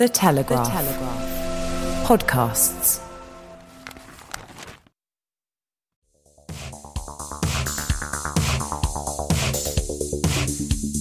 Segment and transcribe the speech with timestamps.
[0.00, 0.64] The Telegraph.
[0.64, 2.08] The Telegraph.
[2.08, 3.00] Podcasts.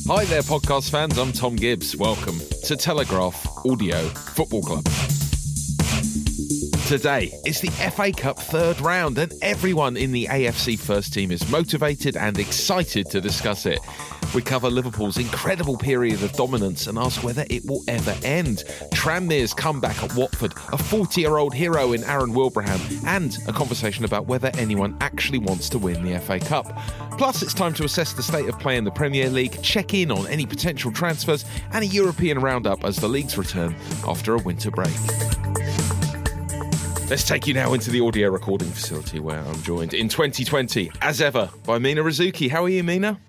[0.06, 1.18] Hi there, podcast fans.
[1.18, 1.96] I'm Tom Gibbs.
[1.96, 4.84] Welcome to Telegraph Audio Football Club.
[6.90, 11.50] Today, it's the FA Cup third round, and everyone in the AFC first team is
[11.50, 13.80] motivated and excited to discuss it.
[14.36, 18.64] We cover Liverpool's incredible period of dominance and ask whether it will ever end.
[18.94, 24.06] Tranmere's comeback at Watford, a 40 year old hero in Aaron Wilbraham, and a conversation
[24.06, 26.68] about whether anyone actually wants to win the FA Cup.
[27.18, 30.12] Plus, it's time to assess the state of play in the Premier League, check in
[30.12, 33.76] on any potential transfers, and a European roundup as the leagues return
[34.08, 34.94] after a winter break.
[37.10, 41.20] Let's take you now into the audio recording facility where I'm joined in 2020, as
[41.20, 42.52] ever, by Mina Rzouki.
[42.52, 43.20] How are you, Mina?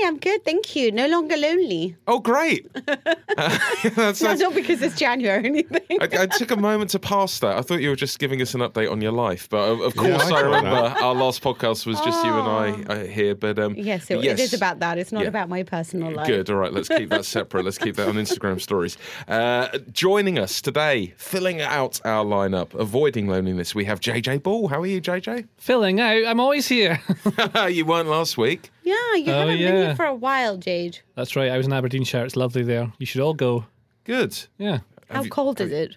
[0.00, 0.92] Hi, I'm good, thank you.
[0.92, 1.96] No longer lonely.
[2.06, 2.66] Oh, great.
[2.76, 2.96] Uh,
[3.36, 5.98] that's, No, that's- not because it's January or anything.
[6.00, 7.56] I, I took a moment to pass that.
[7.56, 9.96] I thought you were just giving us an update on your life, but of, of
[9.96, 11.02] Yeah, course I I, remember that.
[11.02, 13.34] our last podcast was just you and I uh, here.
[13.34, 14.38] But um, yes, it, yes.
[14.38, 14.98] it is about that.
[14.98, 15.28] It's not Yeah.
[15.28, 16.26] about my personal life.
[16.26, 16.48] Good.
[16.50, 16.72] All right.
[16.72, 17.64] Let's keep that separate.
[17.64, 18.96] Let's keep that on Instagram stories.
[19.26, 24.68] Uh, joining us today, filling out our lineup, avoiding loneliness, we have JJ Ball.
[24.68, 25.46] How are you, JJ?
[25.58, 26.24] filling out.
[26.26, 27.00] I'm always here.
[27.68, 28.70] you weren't last week.
[28.88, 29.86] Yeah, you Oh, haven't been yeah.
[29.86, 30.98] here for a while, Jade.
[31.14, 31.50] That's right.
[31.50, 32.24] I was in Aberdeenshire.
[32.24, 32.92] It's lovely there.
[32.98, 33.64] You should all go.
[34.04, 34.38] Good.
[34.58, 34.78] Yeah.
[35.10, 35.96] How cold is it?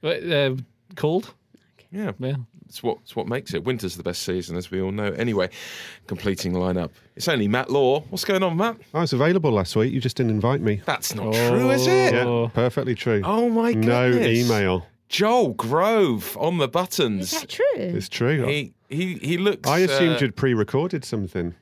[0.00, 0.56] But, Uh,
[0.96, 1.34] cold.
[1.90, 2.12] Yeah.
[2.18, 2.36] Yeah.
[2.66, 3.64] It's what it's what makes it.
[3.64, 5.06] Winter's the best season, as we all know.
[5.18, 5.50] Anyway,
[6.06, 6.90] completing lineup.
[7.16, 8.02] It's only Matt Law.
[8.10, 8.76] What's going on, Matt?
[8.94, 9.92] I was available last week.
[9.92, 10.80] You just didn't invite me.
[10.86, 12.14] That's not true, is it?
[12.14, 12.50] Yeah, Oh.
[12.54, 13.22] perfectly true.
[13.24, 13.86] Oh my goodness.
[13.88, 14.38] No goodness.
[14.50, 14.86] email.
[15.08, 17.32] Joel Grove on the buttons.
[17.32, 17.64] Is that true?
[17.74, 18.46] It's true.
[18.46, 19.68] He he he looks.
[19.68, 21.54] I assumed uh, you'd pre-recorded something,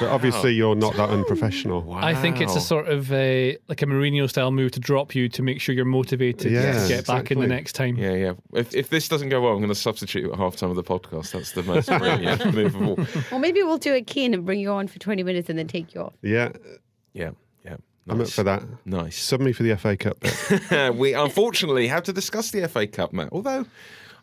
[0.00, 1.92] but obviously you're not that unprofessional.
[1.94, 5.28] I think it's a sort of a like a Mourinho style move to drop you
[5.30, 7.46] to make sure you're motivated Yeah, to get back in the exactly.
[7.48, 7.96] next time.
[7.96, 8.32] Yeah, yeah.
[8.54, 10.84] If, if this doesn't go well, I'm going to substitute at half time of the
[10.84, 11.32] podcast.
[11.32, 12.98] That's the most brilliant move of all.
[13.30, 15.66] Well, maybe we'll do a keen and bring you on for 20 minutes and then
[15.68, 16.12] take you off.
[16.22, 16.50] Yeah,
[17.12, 17.30] Yeah,
[17.64, 17.76] yeah.
[18.06, 18.34] I'm up Nice.
[18.34, 18.62] for that.
[18.84, 19.18] Nice.
[19.18, 20.20] Sub me for the FA Cup.
[20.20, 20.94] bit.
[20.96, 23.30] we unfortunately have to discuss the FA Cup, Matt.
[23.32, 23.64] Although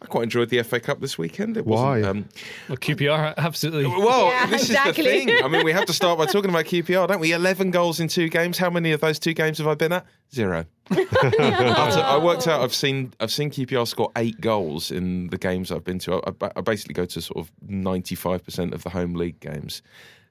[0.01, 1.57] I quite enjoyed the FA Cup this weekend.
[1.57, 2.01] It wasn't, Why?
[2.09, 2.25] Um,
[2.67, 3.85] Well, QPR, absolutely.
[3.85, 5.05] well, Yeah, this exactly.
[5.05, 5.43] is the thing.
[5.43, 7.33] I mean, we have to start by talking about QPR, don't we?
[7.33, 8.57] 11 goals in two games.
[8.57, 10.05] How many of those two games have I been at?
[10.33, 10.65] Zero.
[10.91, 12.61] Utter- I worked out.
[12.61, 13.13] I've seen.
[13.19, 16.15] I've seen QPR score eight goals in the games I've been to.
[16.15, 19.81] I, I- I basically go to sort of ninety-five percent of the home league games.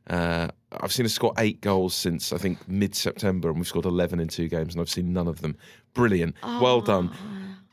[0.08, 0.48] Uh,
[0.80, 4.28] I've seen us score eight goals since I think mid-September, and we've scored eleven in
[4.28, 5.56] two games, and I've seen none of them.
[5.94, 6.34] Brilliant.
[6.42, 7.10] Well done.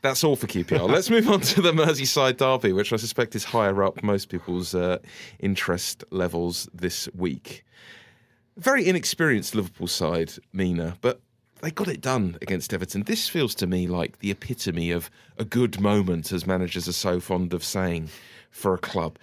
[0.00, 0.88] That's all for QPR.
[0.88, 4.74] Let's move on to the Merseyside derby, which I suspect is higher up most people's
[4.74, 4.98] uh,
[5.40, 7.64] interest levels this week.
[8.56, 11.20] Very inexperienced Liverpool side, Mina, but
[11.62, 13.02] they got it done against Everton.
[13.04, 17.18] This feels to me like the epitome of a good moment, as managers are so
[17.18, 18.08] fond of saying,
[18.50, 19.18] for a club.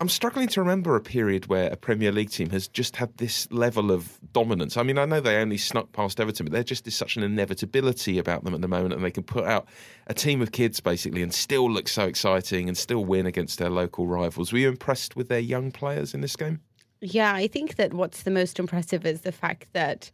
[0.00, 3.50] I'm struggling to remember a period where a Premier League team has just had this
[3.50, 4.76] level of dominance.
[4.76, 7.24] I mean, I know they only snuck past Everton, but there just is such an
[7.24, 9.66] inevitability about them at the moment, and they can put out
[10.06, 13.70] a team of kids basically and still look so exciting and still win against their
[13.70, 14.52] local rivals.
[14.52, 16.60] Were you impressed with their young players in this game?
[17.00, 20.12] Yeah, I think that what's the most impressive is the fact that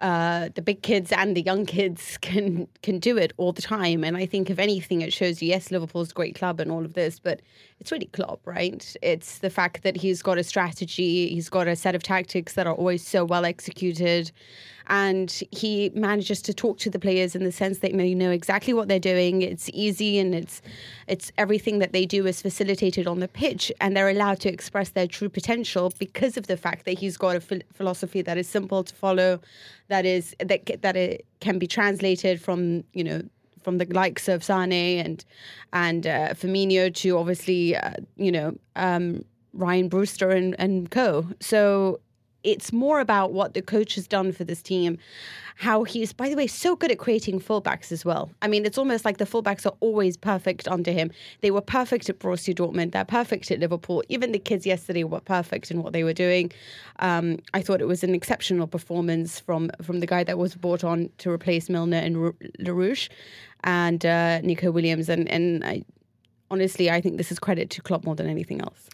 [0.00, 4.04] uh, the big kids and the young kids can can do it all the time.
[4.04, 6.84] And I think if anything, it shows you yes, Liverpool's a great club and all
[6.84, 7.40] of this, but
[7.80, 8.96] it's really Klopp, right?
[9.02, 12.66] It's the fact that he's got a strategy, he's got a set of tactics that
[12.66, 14.30] are always so well executed.
[14.88, 18.74] And he manages to talk to the players in the sense that they know exactly
[18.74, 19.42] what they're doing.
[19.42, 20.62] It's easy and it's
[21.06, 24.90] it's everything that they do is facilitated on the pitch, and they're allowed to express
[24.90, 28.48] their true potential because of the fact that he's got a phil- philosophy that is
[28.48, 29.40] simple to follow,
[29.88, 33.22] that is that that it can be translated from you know
[33.64, 35.24] from the likes of Sane and
[35.72, 41.26] and uh, Firmino to obviously uh, you know um, Ryan Brewster and and co.
[41.40, 42.00] So
[42.44, 44.98] it's more about what the coach has done for this team,
[45.56, 48.30] how he's, by the way, so good at creating fullbacks as well.
[48.42, 51.10] I mean, it's almost like the fullbacks are always perfect under him.
[51.40, 52.92] They were perfect at Borussia Dortmund.
[52.92, 54.02] They're perfect at Liverpool.
[54.08, 56.52] Even the kids yesterday were perfect in what they were doing.
[56.98, 60.84] Um, I thought it was an exceptional performance from from the guy that was brought
[60.84, 62.16] on to replace Milner and
[62.60, 63.08] Larouci
[63.62, 65.08] and uh, Neco Williams.
[65.08, 65.84] And and I,
[66.50, 68.88] honestly, I think this is credit to Klopp more than anything else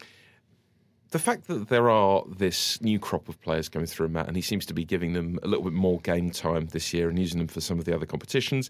[1.11, 4.41] the fact that there are this new crop of players coming through Matt, and he
[4.41, 7.37] seems to be giving them a little bit more game time this year and using
[7.37, 8.69] them for some of the other competitions,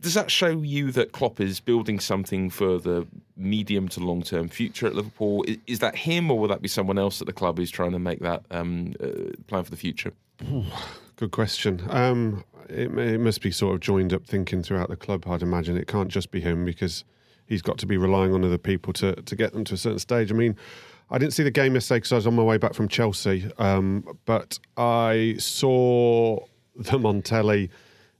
[0.00, 4.48] does that show you that Klopp is building something for the medium to long term
[4.48, 5.44] future at Liverpool?
[5.66, 7.98] Is, that him, or will that be someone else at the club who's trying to
[7.98, 10.12] make that um, uh, plan for the future?
[11.16, 11.82] Good question.
[11.88, 15.24] Um, it, it must be sort of joined up thinking throughout the club.
[15.26, 17.04] I'd imagine it can't just be him because
[17.46, 19.98] he's got to be relying on other people to to get them to a certain
[19.98, 20.30] stage.
[20.30, 20.56] I mean
[21.12, 23.48] I didn't see the game yesterday because I was on my way back from Chelsea,
[23.58, 26.38] um, but I saw
[26.74, 27.68] the Montelli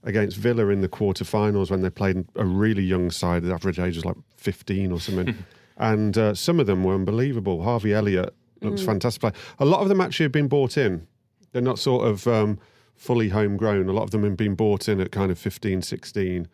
[0.03, 3.41] against Villa in the quarterfinals when they played a really young side.
[3.41, 5.35] The average age was like 15 or something.
[5.77, 7.63] and uh, some of them were unbelievable.
[7.63, 8.85] Harvey Elliott looks mm.
[8.85, 9.33] fantastic.
[9.57, 11.07] A lot of them actually have been bought in.
[11.51, 12.59] They're not sort of um,
[12.95, 13.89] fully homegrown.
[13.89, 16.47] A lot of them have been bought in at kind of 15, 16.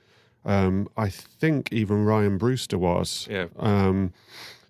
[0.45, 3.27] Um, I think even Ryan Brewster was.
[3.29, 3.47] Yeah.
[3.57, 4.13] Um,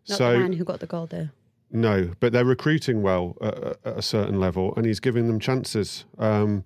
[0.07, 1.31] not so, the man who got the goal there.
[1.71, 6.05] No, but they're recruiting well at, at a certain level, and he's giving them chances.
[6.17, 6.63] Um,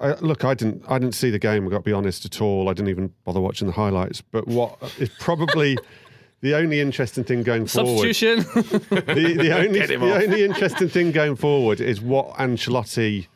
[0.00, 1.66] I, look, I didn't, I didn't see the game.
[1.66, 2.68] I got to be honest at all.
[2.68, 4.20] I didn't even bother watching the highlights.
[4.20, 5.78] But what is probably
[6.42, 8.14] the only interesting thing going forward?
[8.14, 8.38] Substitution.
[8.90, 13.28] the, the only, the only interesting thing going forward is what Ancelotti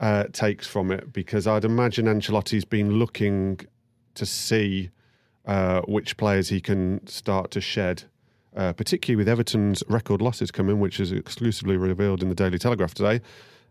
[0.00, 3.60] uh, takes from it, because I'd imagine Ancelotti's been looking
[4.14, 4.90] to see
[5.46, 8.04] uh, which players he can start to shed
[8.56, 12.94] uh, particularly with Everton's record losses coming, which is exclusively revealed in the Daily Telegraph
[12.94, 13.20] today.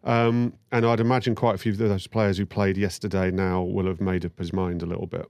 [0.04, 3.86] Um, and I'd imagine quite a few of those players who played yesterday now will
[3.86, 5.26] have made up his mind a little bit.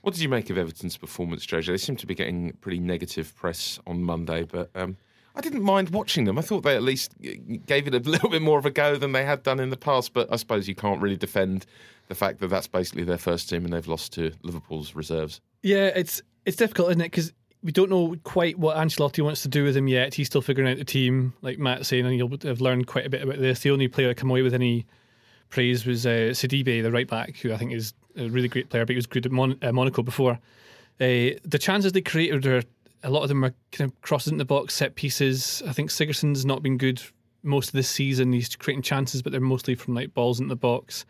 [0.00, 1.66] What did you make of Everton's performance, JJ?
[1.66, 4.96] They seem to be getting pretty negative press on Monday, but um,
[5.34, 6.38] I didn't mind watching them.
[6.38, 9.12] I thought they at least gave it a little bit more of a go than
[9.12, 10.12] they had done in the past.
[10.12, 11.66] But I suppose you can't really defend
[12.06, 15.40] the fact that that's basically their first team and they've lost to Liverpool's reserves.
[15.62, 17.10] Yeah, it's it's difficult, isn't it?
[17.10, 17.32] Because
[17.68, 20.14] we don't know quite what Ancelotti wants to do with him yet.
[20.14, 23.10] He's still figuring out the team, like Matt's saying, and you'll have learned quite a
[23.10, 23.60] bit about this.
[23.60, 24.86] The only player that come away with any
[25.50, 28.86] praise was uh, Sidibe, the right back, who I think is a really great player,
[28.86, 30.38] but he was good at Mon- uh, Monaco before.
[30.98, 32.62] Uh, the chances they created are
[33.02, 35.62] a lot of them are kind of crosses in the box, set pieces.
[35.68, 37.02] I think Sigurdsson's not been good
[37.42, 38.32] most of this season.
[38.32, 41.04] He's creating chances, but they're mostly from like balls in the box.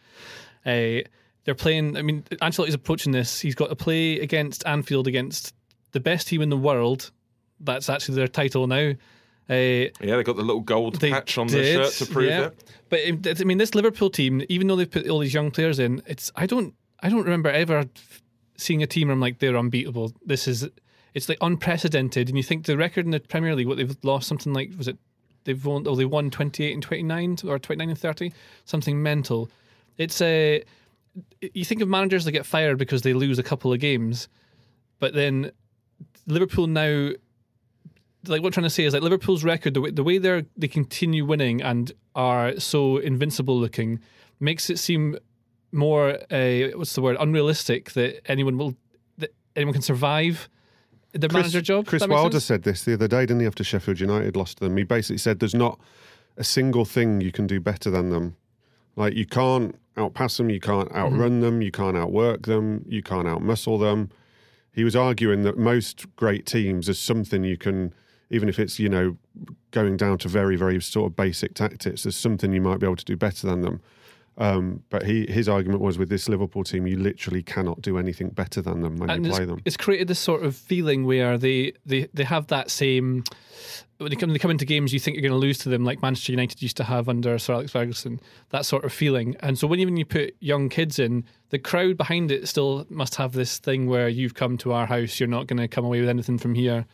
[0.66, 1.06] Uh,
[1.44, 1.96] they're playing.
[1.96, 3.38] I mean, Ancelotti's approaching this.
[3.38, 5.54] He's got to play against Anfield against
[5.93, 7.11] the best team in the world.
[7.61, 8.93] That's actually their title now.
[9.50, 12.46] Uh, yeah, they got the little gold patch on did, their shirt to prove yeah.
[12.46, 12.64] it.
[12.90, 16.02] But I mean, this Liverpool team, even though they've put all these young players in,
[16.06, 17.87] it's I don't I don't remember ever
[18.56, 20.12] seeing a team where I'm like they're unbeatable.
[20.25, 20.69] This is
[21.14, 22.29] it's like unprecedented.
[22.29, 24.88] And you think the record in the Premier League, what they've lost something like was
[24.88, 24.99] it
[25.44, 28.32] they've won oh they won 28 and 29 or 29 and 30
[28.67, 29.49] something mental.
[29.96, 33.73] It's a uh, you think of managers that get fired because they lose a couple
[33.73, 34.29] of games,
[34.99, 35.52] but then
[36.26, 37.10] Liverpool now
[38.26, 40.44] like what I'm trying to say is like Liverpool's record, the way, the way they
[40.56, 44.00] they continue winning and are so invincible looking,
[44.40, 45.16] makes it seem
[45.70, 48.74] more uh, what's the word unrealistic that anyone will
[49.18, 50.48] that anyone can survive
[51.12, 51.86] the Chris, manager job.
[51.86, 53.46] Chris Wilder said this the other day, didn't he?
[53.46, 55.78] After Sheffield United lost to them, he basically said there's not
[56.36, 58.36] a single thing you can do better than them.
[58.96, 61.40] Like you can't outpass them, you can't outrun mm-hmm.
[61.40, 64.11] them, you can't outwork them, you can't outmuscle them
[64.72, 67.92] he was arguing that most great teams, there's something you can,
[68.30, 69.16] even if it's, you know,
[69.70, 72.96] going down to very, very sort of basic tactics, there's something you might be able
[72.96, 73.80] to do better than them.
[74.38, 78.30] Um, but he, his argument was with this Liverpool team, you literally cannot do anything
[78.30, 79.61] better than them when and you play them.
[79.64, 83.25] It's created this sort of feeling where they, they, they have that same
[83.99, 85.85] when they come, they come into games, you think you're going to lose to them,
[85.85, 89.37] like Manchester United used to have under Sir Alex Ferguson, that sort of feeling.
[89.40, 93.16] And so when even you put young kids in, the crowd behind it still must
[93.16, 96.00] have this thing where you've come to our house, you're not going to come away
[96.00, 96.87] with anything from here.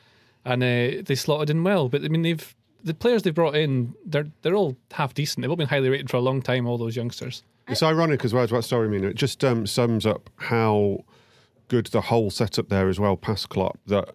[0.46, 1.90] And uh, they slotted in well.
[1.90, 5.42] But I mean, they've the players they've brought in, they're they're all half decent.
[5.42, 6.66] They've all been highly rated for a long time.
[6.66, 7.42] All those youngsters.
[7.66, 9.04] It's ironic as well as what story mean.
[9.04, 11.04] It just um, sums up how
[11.68, 13.16] good the whole setup there as well.
[13.16, 14.14] Past Klopp that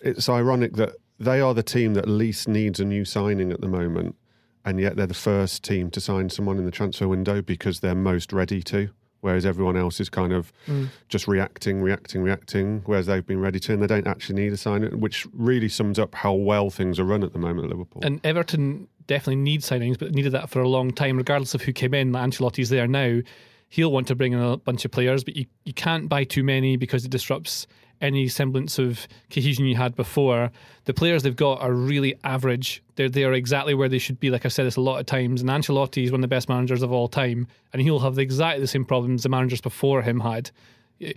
[0.00, 3.68] it's ironic that they are the team that least needs a new signing at the
[3.68, 4.16] moment,
[4.64, 7.94] and yet they're the first team to sign someone in the transfer window because they're
[7.94, 8.88] most ready to.
[9.22, 10.88] Whereas everyone else is kind of mm.
[11.08, 12.82] just reacting, reacting, reacting.
[12.86, 15.98] Whereas they've been ready to, and they don't actually need a sign, which really sums
[15.98, 18.02] up how well things are run at the moment at Liverpool.
[18.04, 21.72] And Everton definitely need signings, but needed that for a long time, regardless of who
[21.72, 22.12] came in.
[22.12, 23.20] Ancelotti's there now.
[23.68, 26.42] He'll want to bring in a bunch of players, but you, you can't buy too
[26.42, 27.66] many because it disrupts
[28.02, 30.50] any semblance of cohesion you had before.
[30.84, 32.82] The players they've got are really average.
[32.96, 34.30] They're they are exactly where they should be.
[34.30, 35.40] Like I've said this a lot of times.
[35.40, 38.60] And Ancelotti is one of the best managers of all time, and he'll have exactly
[38.60, 40.50] the same problems the managers before him had.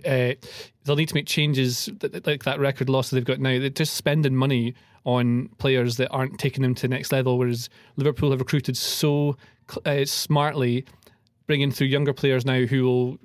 [0.04, 0.32] Uh,
[0.84, 1.90] they'll need to make changes
[2.24, 3.58] like that record loss that they've got now.
[3.58, 4.74] They're just spending money
[5.04, 7.38] on players that aren't taking them to the next level.
[7.38, 9.36] Whereas Liverpool have recruited so
[9.84, 10.84] uh, smartly,
[11.46, 13.18] bringing through younger players now who will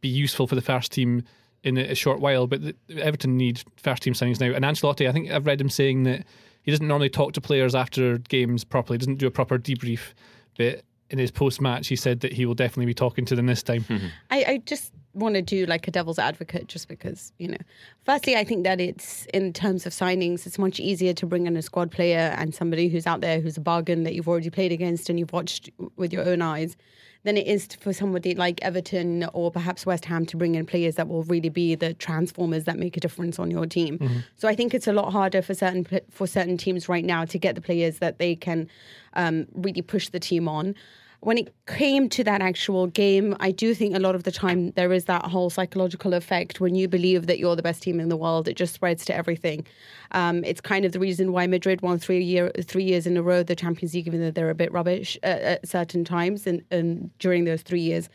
[0.00, 1.22] be useful for the first team
[1.62, 2.46] in a, short while.
[2.46, 2.60] But
[2.96, 4.54] Everton need first team signings now.
[4.54, 6.24] And Ancelotti, I think I've read him saying that
[6.62, 8.98] he doesn't normally talk to players after games properly.
[8.98, 10.12] Doesn't do a proper debrief.
[10.56, 13.46] But in his post match, he said that he will definitely be talking to them
[13.46, 13.82] this time.
[13.82, 14.06] Mm-hmm.
[14.30, 17.58] I, I just want to do like a devil's advocate just because, you know,
[18.04, 21.56] firstly, I think that it's in terms of signings, it's much easier to bring in
[21.56, 24.70] a squad player and somebody who's out there who's a bargain that you've already played
[24.70, 26.76] against and you've watched with your own eyes
[27.22, 30.94] than it is for somebody like Everton or perhaps West Ham to bring in players
[30.94, 33.98] that will really be the transformers that make a difference on your team.
[33.98, 34.18] Mm-hmm.
[34.36, 37.38] So I think it's a lot harder for certain for certain teams right now to
[37.38, 38.68] get the players that they can
[39.14, 40.74] um, really push the team on
[41.22, 44.70] when it came to that actual game, I do think a lot of the time
[44.70, 48.08] there is that whole psychological effect when you believe that you're the best team in
[48.08, 48.48] the world.
[48.48, 49.66] It just spreads to everything.
[50.12, 53.22] Um, it's kind of the reason why Madrid won three year three years in a
[53.22, 56.64] row the Champions League, even though they're a bit rubbish uh, at certain times and,
[56.70, 58.08] and during those three years.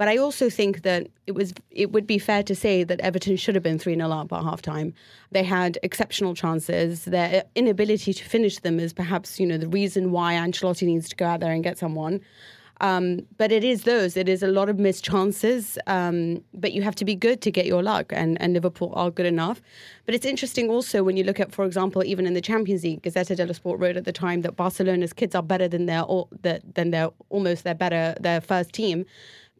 [0.00, 3.36] But I also think that it was it would be fair to say that Everton
[3.36, 4.94] should have been 3 0 up at half time.
[5.30, 7.04] They had exceptional chances.
[7.04, 11.16] Their inability to finish them is perhaps, you know, the reason why Ancelotti needs to
[11.16, 12.22] go out there and get someone.
[12.80, 14.16] Um, but it is those.
[14.16, 15.76] It is a lot of missed chances.
[15.86, 19.10] Um, but you have to be good to get your luck, and, and Liverpool are
[19.10, 19.60] good enough.
[20.06, 23.02] But it's interesting also when you look at, for example, even in the Champions League,
[23.02, 26.04] Gazzetta dello Sport wrote at the time that Barcelona's kids are better than their
[26.40, 29.04] than their almost their better their first team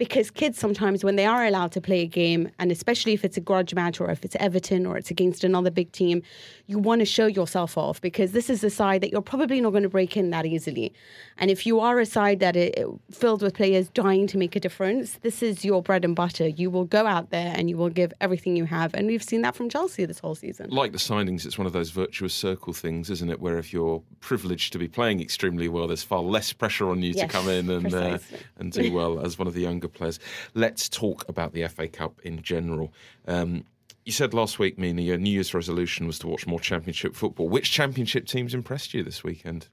[0.00, 3.37] because kids sometimes when they are allowed to play a game and especially if it's
[3.37, 6.23] a grudge match or if it's everton or it's against another big team
[6.71, 9.71] you want to show yourself off because this is a side that you're probably not
[9.71, 10.92] going to break in that easily.
[11.37, 12.73] And if you are a side that is
[13.11, 16.47] filled with players dying to make a difference this is your bread and butter.
[16.47, 18.95] You will go out there and you will give everything you have.
[18.95, 20.71] And we've seen that from chelsea this whole season.
[20.71, 23.40] Like the signings it's one of those virtuous circle things isn't it?
[23.40, 27.12] Where if you're privileged to be playing extremely well there's far less pressure on you
[27.14, 28.19] yes, to come in and uh,
[28.59, 30.18] and do well as one of the younger players.
[30.54, 32.92] Let's talk about the FA Cup in general.
[33.26, 33.64] Um,
[34.04, 37.49] you said last week, Mina, your New Year's resolution was to watch more Championship football.
[37.49, 39.68] Which Championship teams impressed you this weekend?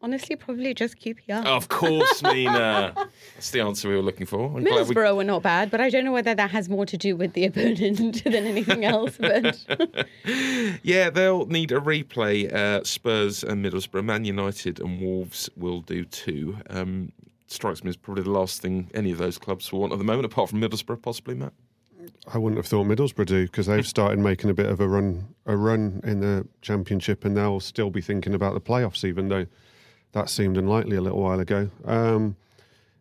[0.00, 1.44] Honestly, probably just QPR.
[1.44, 2.94] Of course, Mina.
[3.34, 4.56] That's the answer we were looking for.
[4.56, 5.16] I'm Middlesbrough we...
[5.16, 7.44] were not bad, but I don't know whether that has more to do with the
[7.46, 9.16] opponent than anything else.
[9.18, 9.58] But
[10.84, 12.52] yeah, they'll need a replay.
[12.52, 16.58] Uh, Spurs and Middlesbrough, Man United and Wolves will do too.
[16.70, 17.10] Um,
[17.50, 20.04] strikes me as probably the last thing any of those clubs will want at the
[20.04, 21.52] moment, apart from Middlesbrough, possibly, Matt.
[22.32, 25.34] I wouldn't have thought Middlesbrough do because they've started making a bit of a run,
[25.46, 29.46] a run in the championship, and they'll still be thinking about the playoffs, even though
[30.12, 31.70] that seemed unlikely a little while ago.
[31.84, 32.36] Um,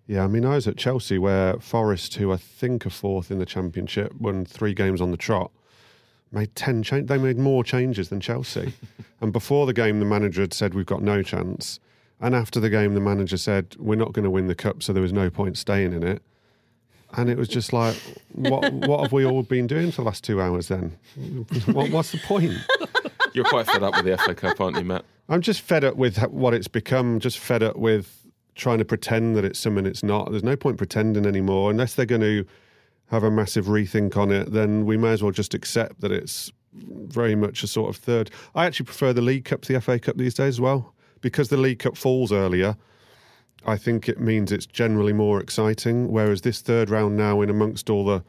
[0.08, 3.40] yeah, I mean, I was at Chelsea where Forest, who I think are fourth in
[3.40, 5.52] the championship, won three games on the trot,
[6.32, 7.08] made ten change.
[7.08, 8.74] They made more changes than Chelsea,
[9.22, 11.80] and before the game, the manager had said we've got no chance.
[12.20, 14.94] And after the game, the manager said, We're not going to win the cup, so
[14.94, 16.22] there was no point staying in it.
[17.14, 17.96] And it was just like,
[18.34, 20.98] What, what have we all been doing for the last two hours then?
[21.68, 22.54] What, what's the point?
[23.34, 25.06] You're quite fed up with the FA Cup, aren't you, Matt?
[25.30, 29.36] I'm just fed up with what it's become, just fed up with trying to pretend
[29.36, 30.32] that it's something it's not.
[30.32, 31.70] There's no point pretending anymore.
[31.70, 32.46] Unless they're going to
[33.12, 36.52] have a massive rethink on it, then we may as well just accept that it's
[36.74, 38.32] very much a sort of third.
[38.56, 41.50] I actually prefer the League Cup to the FA Cup these days as well because
[41.50, 42.76] the League Cup falls earlier,
[43.66, 46.12] I think it means it's generally more exciting.
[46.12, 48.24] Whereas this third round now, in amongst all the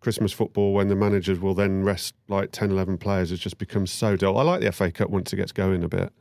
[0.00, 3.86] Christmas football, when the managers will then rest like 10, 11 players, has just become
[3.86, 4.38] so dull.
[4.38, 6.12] I like the FA Cup once it gets going a bit.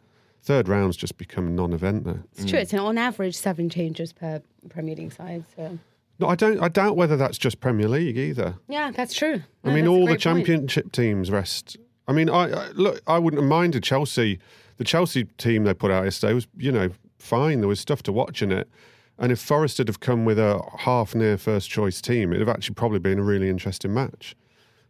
[0.41, 2.19] Third round's just become non-event now.
[2.33, 2.49] It's mm.
[2.49, 2.59] true.
[2.59, 5.45] It's on average seven changes per Premier League side.
[5.55, 5.79] So.
[6.19, 6.59] No, I don't.
[6.59, 8.55] I doubt whether that's just Premier League either.
[8.67, 9.41] Yeah, that's true.
[9.63, 10.93] No, I mean, all the Championship point.
[10.93, 11.77] teams rest.
[12.07, 13.01] I mean, I, I look.
[13.07, 14.39] I wouldn't have minded Chelsea
[14.83, 17.61] the Chelsea team they put out yesterday was, you know, fine.
[17.61, 18.69] There was stuff to watch in it.
[19.17, 22.53] And if Forest had have come with a half near first choice team, it'd have
[22.53, 24.35] actually probably been a really interesting match.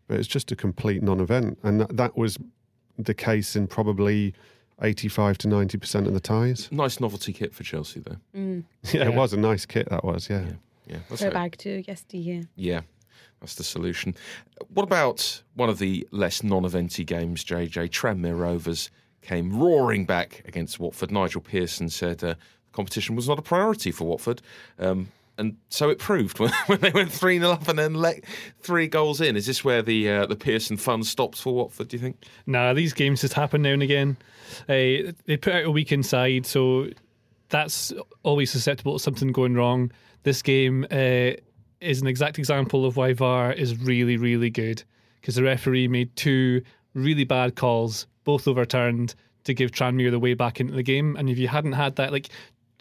[0.08, 1.60] But it's just a complete non event.
[1.62, 2.40] And that, that was
[2.98, 4.34] the case in probably
[4.82, 6.70] 85 to 90% of the ties.
[6.72, 8.18] Nice novelty kit for Chelsea, though.
[8.36, 8.64] Mm.
[8.92, 10.46] Yeah, yeah, it was a nice kit, that was, yeah.
[10.88, 12.44] Yeah, yeah Go back to yesteryear.
[12.56, 12.82] Yeah,
[13.42, 14.16] that's the solution.
[14.74, 17.90] What about one of the less non eventy games, JJ?
[17.90, 18.90] Tranmere Rovers
[19.24, 21.12] came roaring back against Watford.
[21.12, 22.38] Nigel Pearson said uh, the
[22.72, 24.42] competition was not a priority for Watford.
[24.80, 28.24] Um, and so it proved when, when they went 3 0 up and then let
[28.62, 29.36] three goals in.
[29.36, 32.24] Is this where the uh, the Pearson fun stops for Watford, do you think?
[32.46, 34.18] Nah, these games just happen now and again.
[34.70, 36.88] Uh, they put out a weak inside, so
[37.50, 37.92] that's
[38.24, 39.92] always susceptible to something going wrong.
[40.24, 41.32] This game uh,
[41.82, 44.84] is an exact example of why VAR is really, really good
[45.20, 46.62] because the referee made two
[46.94, 51.16] really bad calls, both overturned, to give Tranmere the way back into the game.
[51.16, 52.30] And if you hadn't had that, like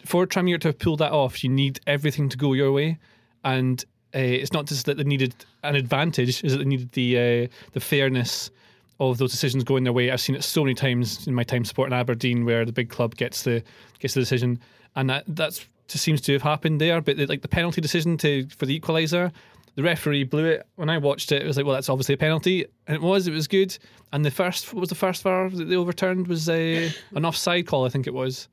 [0.05, 2.97] for Tranmere to have pulled that off, you need everything to go your way.
[3.43, 3.83] And
[4.15, 5.33] uh, it's not just that they needed
[5.63, 8.51] an advantage; is that they needed the uh, the fairness
[8.99, 10.11] of those decisions going their way.
[10.11, 13.15] I've seen it so many times in my time supporting Aberdeen, where the big club
[13.15, 13.63] gets the
[13.99, 14.59] gets the decision,
[14.95, 17.01] and that that's just seems to have happened there.
[17.01, 19.31] But the, like the penalty decision to for the equaliser,
[19.75, 20.65] the referee blew it.
[20.75, 23.27] When I watched it, it was like, well, that's obviously a penalty, and it was.
[23.27, 23.77] It was good.
[24.11, 27.67] And the first, what was the first VAR that they overturned was a an offside
[27.67, 28.47] call, I think it was.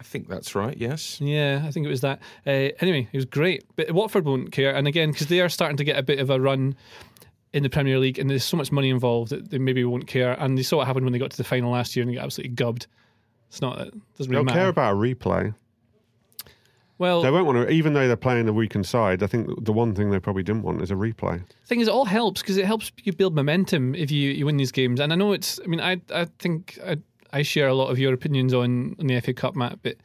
[0.00, 1.20] I think that's right, yes.
[1.20, 2.18] Yeah, I think it was that.
[2.44, 3.64] Uh, anyway, it was great.
[3.76, 4.74] But Watford won't care.
[4.74, 6.74] And again, because they are starting to get a bit of a run
[7.52, 10.32] in the Premier League and there's so much money involved that they maybe won't care.
[10.40, 12.16] And they saw what happened when they got to the final last year and they
[12.16, 12.88] got absolutely gubbed.
[13.48, 14.58] It's not, it doesn't really They'll matter.
[14.58, 15.54] care about a replay.
[16.98, 19.22] Well, They won't want to, even though they're playing a weakened side.
[19.22, 21.40] I think the one thing they probably didn't want is a replay.
[21.46, 24.46] The thing is, it all helps because it helps you build momentum if you, you
[24.46, 25.00] win these games.
[25.00, 26.98] And I know it's, I mean, I I think I,
[27.32, 29.96] I share a lot of your opinions on, on the FA Cup, Matt, but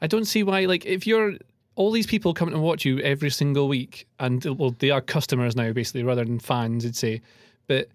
[0.00, 1.34] I don't see why, like, if you're
[1.74, 5.56] all these people coming to watch you every single week, and well, they are customers
[5.56, 7.20] now, basically, rather than fans, I'd say,
[7.66, 7.88] but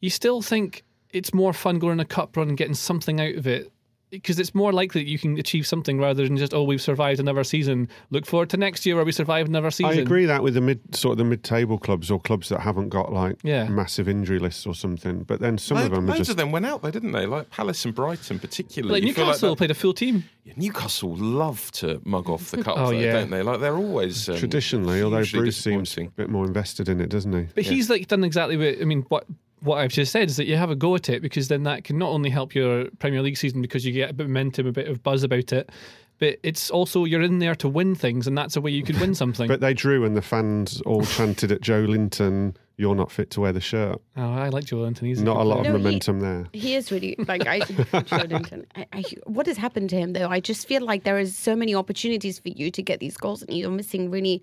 [0.00, 3.34] you still think it's more fun going on a cup run and getting something out
[3.34, 3.72] of it.
[4.14, 7.20] Because it's more likely that you can achieve something rather than just oh we've survived
[7.20, 7.88] another season.
[8.10, 9.98] Look forward to next year where we survive another season.
[9.98, 12.88] I agree that with the mid sort of the mid-table clubs or clubs that haven't
[12.90, 13.68] got like Yeah.
[13.68, 15.22] massive injury lists or something.
[15.24, 17.12] But then some Load- of them are loads just of them went out there, didn't
[17.12, 17.26] they?
[17.26, 19.00] Like Palace and Brighton, particularly.
[19.00, 20.24] Like You feel Newcastle that- played a full team.
[20.44, 23.12] Yeah, Newcastle love to mug off the cup, Oh, though, yeah.
[23.14, 23.42] don't they?
[23.42, 25.02] Like they're always um, traditionally.
[25.02, 27.48] Although Bruce seems a bit more invested in it, doesn't he?
[27.54, 29.06] But he's like done exactly what I mean.
[29.08, 29.26] What
[29.64, 31.84] what I've just said is that you have a go at it because then that
[31.84, 34.66] can not only help your Premier League season because you get a bit of momentum,
[34.66, 35.70] a bit of buzz about it,
[36.18, 39.00] but it's also you're in there to win things, and that's a way you could
[39.00, 39.48] win something.
[39.48, 43.52] But they drew, and the fans all chanted at Joelinton, "You're not fit to wear
[43.52, 45.06] the shirt." oh, I like Joelinton.
[45.06, 45.72] He's Not a good lot of player.
[45.72, 46.46] No, he- momentum there.
[46.52, 47.58] He is really like I,
[48.02, 48.66] Joe Linton.
[48.76, 49.04] I, I.
[49.24, 50.28] What has happened to him though?
[50.28, 53.42] I just feel like there is so many opportunities for you to get these goals,
[53.42, 54.42] and you're missing really.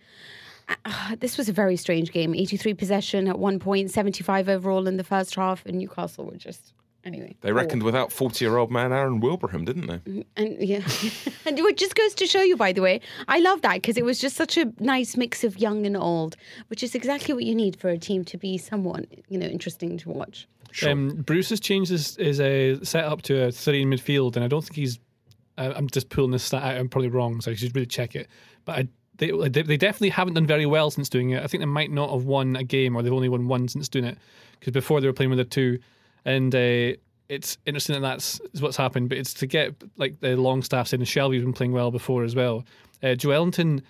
[0.86, 2.34] Uh, this was a very strange game.
[2.36, 6.74] 83 possession at one point, 75 overall in the first half, and Newcastle were just
[7.04, 7.36] anyway.
[7.42, 10.26] They reckoned without 40 year old man Aaron Wilbraham, didn't they?
[10.36, 10.78] And yeah,
[11.46, 14.06] and it just goes to show you, by the way, I love that because it
[14.06, 16.36] was just such a nice mix of young and old,
[16.68, 19.98] which is exactly what you need for a team to be somewhat, you know, interesting
[20.00, 20.48] to watch.
[20.86, 24.48] Um, Bruce has changed his, his uh, setup to a three in midfield, and I
[24.48, 25.00] don't think he's.
[25.58, 26.78] Uh, I'm just pulling this stat out.
[26.78, 28.30] I'm probably wrong, so I should really check it.
[28.64, 28.88] But I,
[29.22, 31.44] they they they definitely haven't done very well since doing it.
[31.44, 33.88] I think they might not have won a game, or they've only won one since
[33.88, 34.18] doing it.
[34.60, 35.80] Because before they were playing with a two,
[36.26, 36.98] and uh,
[37.30, 39.10] it's interesting that that's is what's happened.
[39.10, 42.66] But it's to get like the Longstaff saying Shelvey's been playing well before as well.
[43.02, 43.82] Uh, Joelinton.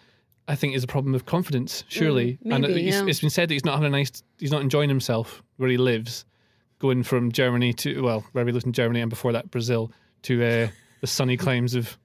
[0.48, 3.06] I think is a problem of confidence, surely, Mm, and maybe, it's, yeah.
[3.06, 5.78] it's been said that he's not having a nice, he's not enjoying himself where he
[5.78, 6.26] lives
[6.80, 9.91] going from Germany to well, where he lived in Germany and before that Brazil
[10.24, 10.67] to uh,
[11.00, 11.96] the sunny climes of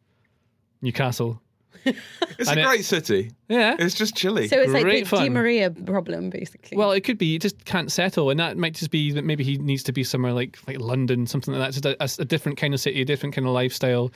[0.82, 1.40] Newcastle.
[2.38, 3.30] It's And a it- great city.
[3.48, 3.76] Yeah.
[3.78, 4.48] It's just chilly.
[4.48, 5.22] So it's like Great the fun.
[5.22, 6.76] Di Maria problem, basically.
[6.76, 9.42] Well, it could be he just can't settle, and that might just be that maybe
[9.44, 11.96] he needs to be somewhere like like London, something like that.
[11.98, 14.12] Just a, a different kind of city, a different kind of lifestyle,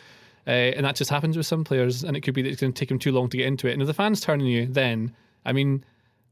[0.46, 2.04] uh, and that just happens with some players.
[2.04, 3.68] And it could be that it's going to take him too long to get into
[3.68, 3.72] it.
[3.72, 5.14] And if the fans turn on you, then
[5.46, 5.82] I mean,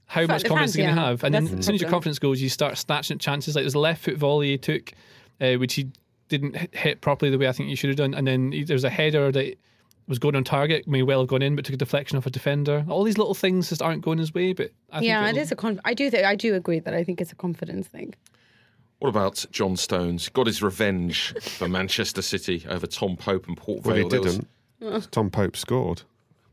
[0.06, 1.24] how Fa- much the confidence are you going to have?
[1.24, 3.54] And then the as soon as your confidence goes, you start snatching at chances.
[3.54, 4.92] Like there's a left foot volley he took,
[5.40, 5.88] uh, which he
[6.28, 8.12] didn't hit, hit properly the way I think he should have done.
[8.12, 9.58] And then there's a header that
[10.08, 12.30] was going on target, may well have gone in, but took a deflection off a
[12.30, 12.84] defender.
[12.88, 14.52] All these little things just aren't going his way.
[14.54, 17.04] But I yeah, it it'll- a conf- I do think I do agree that I
[17.04, 18.14] think it's a confidence thing.
[18.98, 20.28] What about John Stones?
[20.28, 24.08] Got his revenge for Manchester City over Tom Pope and Port Vale.
[24.08, 24.38] Well, he
[24.80, 25.10] didn't.
[25.12, 26.02] Tom Pope scored.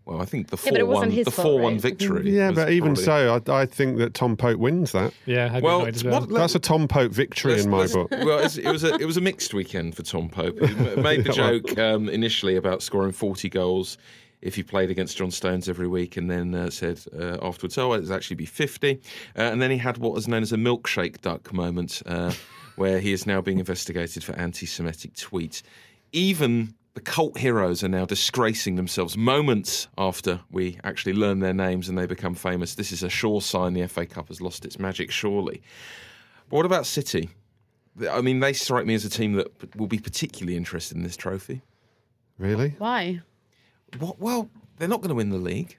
[0.05, 2.29] Well, I think the Yeah, but it four wasn't one, the four one victory.
[2.31, 5.13] Yeah, but even probably- so, I, I think that Tom Pope wins that.
[5.25, 6.21] Yeah, I'd well, as well.
[6.21, 8.11] what, That's a Tom Pope victory Let's- in my book.
[8.25, 10.59] Well, it's- it was a it was a mixed weekend for Tom Pope.
[10.59, 13.97] He made the joke um, initially about scoring forty goals
[14.41, 17.93] if he played against John Stones every week, and then uh, said uh, afterwards, "Oh,
[17.95, 19.01] it'd actually be 50.
[19.35, 22.31] Uh, and then he had what was known as a milkshake duck moment, uh,
[22.75, 25.63] where he is now being investigated for anti-Semitic tweets.
[26.11, 31.89] Even the cult heroes are now disgracing themselves moments after we actually learn their names
[31.89, 32.73] and they become famous.
[32.73, 35.61] This is a sure sign the FA Cup has lost its magic, surely.
[36.49, 37.29] But what about City?
[38.09, 41.17] I mean, they strike me as a team that will be particularly interested in this
[41.17, 41.61] trophy.
[42.37, 42.75] Really?
[42.77, 43.21] Why?
[43.99, 44.19] What?
[44.19, 45.75] Well, they're not going to win the league.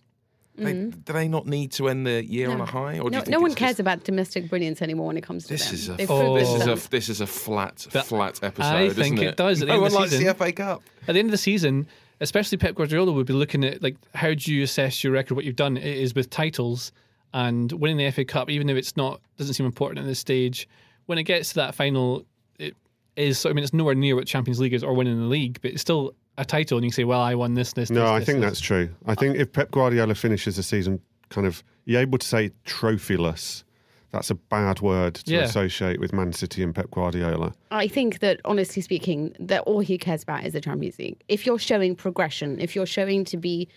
[0.56, 1.04] They, mm.
[1.04, 2.98] do they not need to end the year on a high?
[2.98, 3.10] Or do.
[3.10, 5.50] No, you think no one cares just- about domestic brilliance anymore when it comes to
[5.50, 5.74] This them.
[5.74, 6.06] is a Oh.
[6.06, 8.66] proven this is a this is a flat That- flat episode.
[8.74, 10.24] I think isn't it does at the no end of one the likes season.
[10.26, 10.82] the FA Cup.
[11.06, 11.86] At the end of the season,
[12.20, 15.44] especially Pep Guardiola would be looking at like how do you assess your record, what
[15.44, 15.76] you've done.
[15.76, 16.92] It is with titles
[17.34, 20.68] and winning the FA Cup, even if it's not doesn't seem important at this stage.
[21.06, 22.24] When it gets to that final,
[22.58, 22.74] it
[23.16, 23.44] is.
[23.44, 25.82] I mean, it's nowhere near what Champions League is or winning the league, but it's
[25.82, 28.18] still a title, and you can say, "Well, I won this, this." No, this, I
[28.18, 28.50] this, think this.
[28.50, 28.88] that's true.
[29.06, 33.64] I think if Pep Guardiola finishes the season kind of, you're able to say trophyless.
[34.12, 35.40] That's a bad word to Yeah.
[35.42, 37.52] associate with Man City and Pep Guardiola.
[37.70, 41.20] I think that honestly speaking, that all he cares about is the Champions League.
[41.28, 43.68] If you're showing progression, if you're showing to be,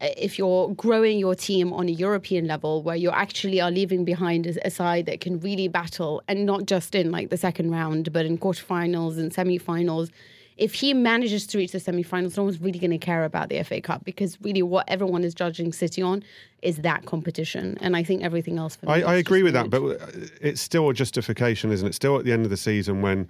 [0.00, 4.04] uh, if you're growing your team on a European level, where you actually are leaving
[4.04, 7.70] behind a, a side that can really battle, and not just in like the second
[7.70, 10.10] round, but in quarterfinals and semi-finals.
[10.56, 13.62] If he manages to reach the semi-finals, no one's really going to care about the
[13.62, 16.24] FA Cup because really what everyone is judging City on
[16.62, 18.78] is that competition, and I think everything else.
[18.86, 20.06] I, I agree with that, but uh,
[20.40, 21.94] it's still a justification, isn't it?
[21.94, 23.28] Still at the end of the season when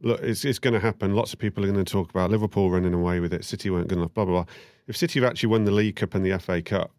[0.00, 1.14] look, it's, it's going to happen.
[1.14, 3.44] Lots of people are going to talk about Liverpool running away with it.
[3.44, 4.14] City weren't good enough.
[4.14, 4.52] Blah blah blah.
[4.86, 6.90] If City have actually won the League Cup and the FA Cup,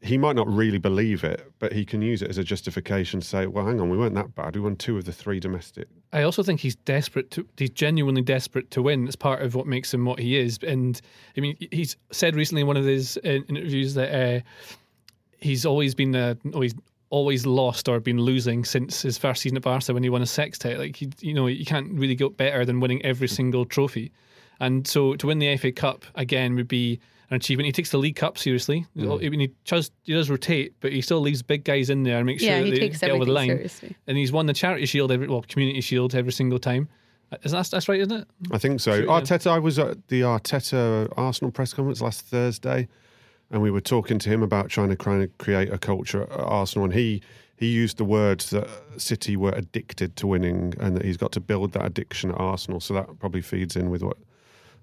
[0.00, 3.26] he might not really believe it, but he can use it as a justification to
[3.26, 4.54] say, "Well, hang on, we weren't that bad.
[4.54, 7.46] We won two of the three domestic." I also think he's desperate to.
[7.56, 9.06] He's genuinely desperate to win.
[9.06, 10.58] It's part of what makes him what he is.
[10.62, 11.00] And
[11.36, 14.40] I mean, he's said recently in one of his uh, interviews that uh,
[15.40, 16.74] he's always been uh, always
[17.10, 20.26] always lost or been losing since his first season at Barca when he won a
[20.26, 20.78] sextet.
[20.78, 24.12] Like he, you know, you can't really get better than winning every single trophy.
[24.60, 27.66] And so to win the FA Cup again would be an achievement.
[27.66, 28.86] He takes the League Cup seriously.
[28.98, 32.16] I mean, he does he does rotate, but he still leaves big guys in there
[32.18, 33.48] and makes Yeah, sure he they get over the line.
[33.48, 33.96] seriously.
[34.06, 36.88] And he's won the Charity Shield, every, well, Community Shield every single time.
[37.42, 38.28] Is that that's right, isn't it?
[38.50, 38.92] I think so.
[38.96, 39.10] Sure, yeah.
[39.20, 42.88] Arteta, I was at the Arteta Arsenal press conference last Thursday,
[43.50, 46.30] and we were talking to him about trying to kind of create a culture at
[46.40, 47.20] Arsenal, and he
[47.56, 51.40] he used the words that City were addicted to winning, and that he's got to
[51.40, 52.80] build that addiction at Arsenal.
[52.80, 54.16] So that probably feeds in with what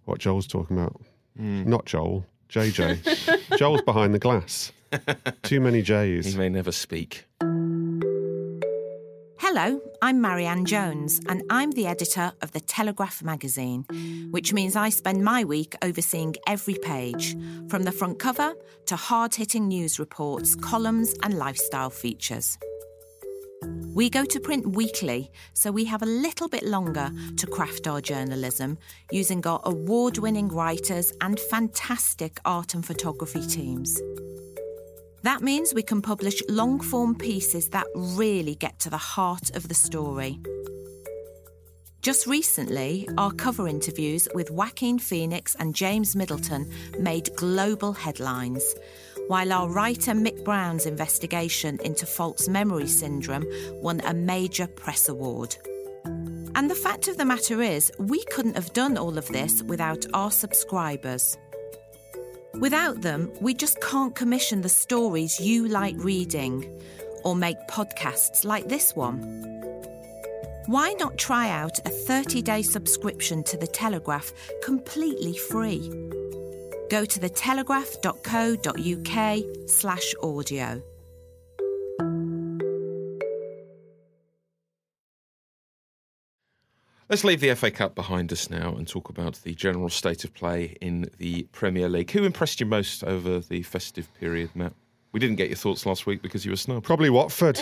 [0.03, 1.01] what Joel's talking about.
[1.37, 1.67] Hmm.
[1.67, 3.57] Not Joel, JJ.
[3.57, 4.71] Joel's behind the glass.
[5.43, 6.25] Too many J's.
[6.25, 7.25] He may never speak.
[9.37, 13.85] Hello, I'm Marianne Jones, and I'm the editor of The Telegraph magazine,
[14.31, 17.37] which means I spend my week overseeing every page,
[17.69, 18.53] from the front cover
[18.87, 22.57] to hard hitting news reports, columns, and lifestyle features.
[23.61, 28.01] We go to print weekly, so we have a little bit longer to craft our
[28.01, 28.77] journalism
[29.11, 34.01] using our award winning writers and fantastic art and photography teams.
[35.23, 39.67] That means we can publish long form pieces that really get to the heart of
[39.69, 40.39] the story.
[42.05, 48.75] Just recently, our cover interviews with Joaquin Phoenix and James Middleton made global headlines,
[49.27, 53.45] while our writer Mick Brown's investigation into false memory syndrome
[53.81, 55.55] won a major press award.
[56.55, 60.05] And the fact of the matter is, we couldn't have done all of this without
[60.13, 61.37] our subscribers.
[62.59, 66.81] Without them, we just can't commission the stories you like reading
[67.23, 69.19] or make podcasts like this one.
[70.67, 74.31] Why not try out a 30 day subscription to The Telegraph
[74.63, 75.91] completely free?
[76.89, 80.83] Go to thetelegraph.co.uk slash audio.
[87.07, 90.33] Let's leave the FA Cup behind us now and talk about the general state of
[90.33, 92.09] play in the Premier League.
[92.09, 94.73] Who impressed you most over the festive period, Matt?
[95.11, 96.83] We didn't get your thoughts last week because you were snubbed.
[96.83, 97.61] Probably Watford.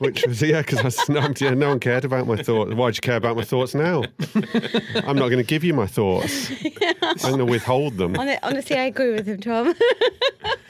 [0.00, 1.42] Which was yeah, because I snubbed.
[1.42, 2.72] Yeah, no one cared about my thoughts.
[2.72, 4.02] Why'd you care about my thoughts now?
[4.94, 6.50] I'm not going to give you my thoughts.
[7.02, 8.16] I'm going to withhold them.
[8.16, 9.74] Honestly, I agree with him, Tom.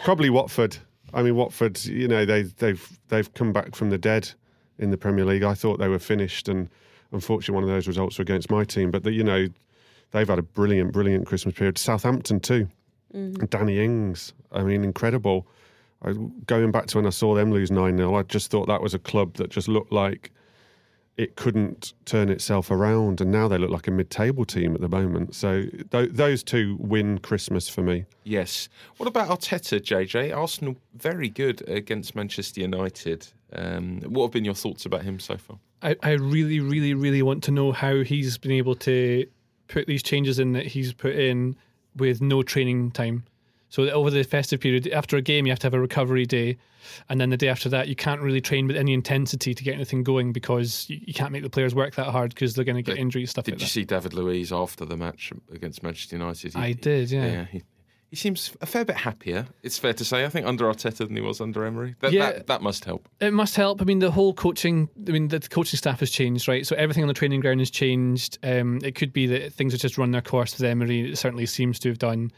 [0.05, 0.79] Probably Watford.
[1.15, 1.85] I mean, Watford.
[1.85, 4.29] You know, they they've they've come back from the dead
[4.79, 5.45] in the Premier League.
[5.45, 6.69] I thought they were finished, and
[7.13, 8.91] unfortunately, one of those results were against my team.
[8.91, 9.47] But the, you know,
[10.11, 11.79] they've had a brilliant, brilliant Christmas period.
[11.79, 12.69] Southampton too.
[13.13, 14.33] And Danny Ings.
[14.51, 15.47] I mean, incredible.
[16.03, 16.13] I,
[16.47, 18.95] going back to when I saw them lose 9 0, I just thought that was
[18.95, 20.33] a club that just looked like
[21.17, 23.21] it couldn't turn itself around.
[23.21, 25.35] And now they look like a mid table team at the moment.
[25.35, 28.07] So th- those two win Christmas for me.
[28.25, 28.71] Yes.
[28.97, 30.35] What about Arteta, JJ?
[30.35, 33.29] Arsenal very good against Manchester United.
[33.53, 35.59] Um, what have been your thoughts about him so far?
[35.83, 39.27] I, I really, really, really want to know how he's been able to
[39.69, 41.57] put these changes in that he's put in
[41.97, 43.25] with no training time.
[43.71, 46.59] So over the festive period, after a game, you have to have a recovery day,
[47.09, 49.75] and then the day after that, you can't really train with any intensity to get
[49.75, 52.77] anything going because you, you can't make the players work that hard because they're going
[52.77, 53.71] to get injuries stuff Did like you that.
[53.71, 56.53] see David Luiz after the match against Manchester United?
[56.53, 57.45] He- I did, yeah.
[57.45, 57.63] he,
[58.11, 59.47] he seems a fair bit happier.
[59.63, 60.25] It's fair to say.
[60.25, 61.95] I think under Arteta than he was under Emery.
[62.01, 62.33] That, Yeah.
[62.33, 63.09] that, that must help.
[63.21, 63.81] It must help.
[63.81, 64.89] I mean, the whole coaching.
[65.07, 66.67] I mean, the coaching staff has changed, right?
[66.67, 68.39] So everything on the training ground has changed.
[68.43, 71.13] Um, it could be that things have just run their course with Emery.
[71.13, 72.33] It certainly seems to have done.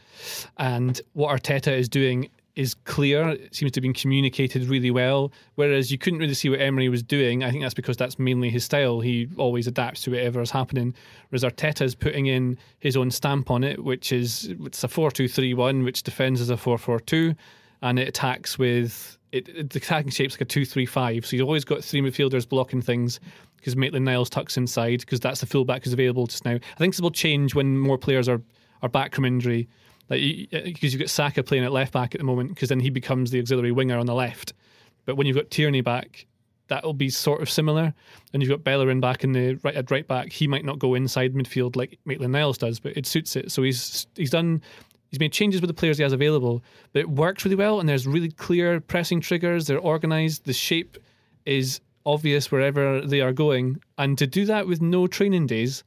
[0.57, 3.29] And what Arteta is doing is clear.
[3.29, 5.31] It seems to have been communicated really well.
[5.55, 7.43] Whereas you couldn't really see what Emery was doing.
[7.43, 8.99] I think that's because that's mainly his style.
[8.99, 10.93] He always adapts to whatever is happening.
[11.29, 11.43] Whereas
[11.81, 16.41] is putting in his own stamp on it, which is it's a four-two-three-one, which defends
[16.41, 17.33] as a four-four-two,
[17.81, 21.25] and it attacks with it, it, the attacking shape's like a two-three-five.
[21.25, 23.19] So you've always got three midfielders blocking things
[23.57, 26.53] because Maitland Niles tucks inside because that's the fullback who's available just now.
[26.55, 28.41] I think this will change when more players are
[28.83, 29.69] are back from injury.
[30.09, 32.79] Like because uh, you've got Saka playing at left back at the moment, because then
[32.79, 34.53] he becomes the auxiliary winger on the left.
[35.05, 36.25] But when you've got Tierney back,
[36.67, 37.93] that'll be sort of similar.
[38.33, 40.31] And you've got Bellerin back in the right at right back.
[40.31, 43.51] He might not go inside midfield like Maitland Niles does, but it suits it.
[43.51, 44.61] So he's he's done.
[45.09, 47.79] He's made changes with the players he has available, but it works really well.
[47.79, 49.67] And there's really clear pressing triggers.
[49.67, 50.45] They're organised.
[50.45, 50.97] The shape
[51.45, 53.79] is obvious wherever they are going.
[53.99, 55.83] And to do that with no training days,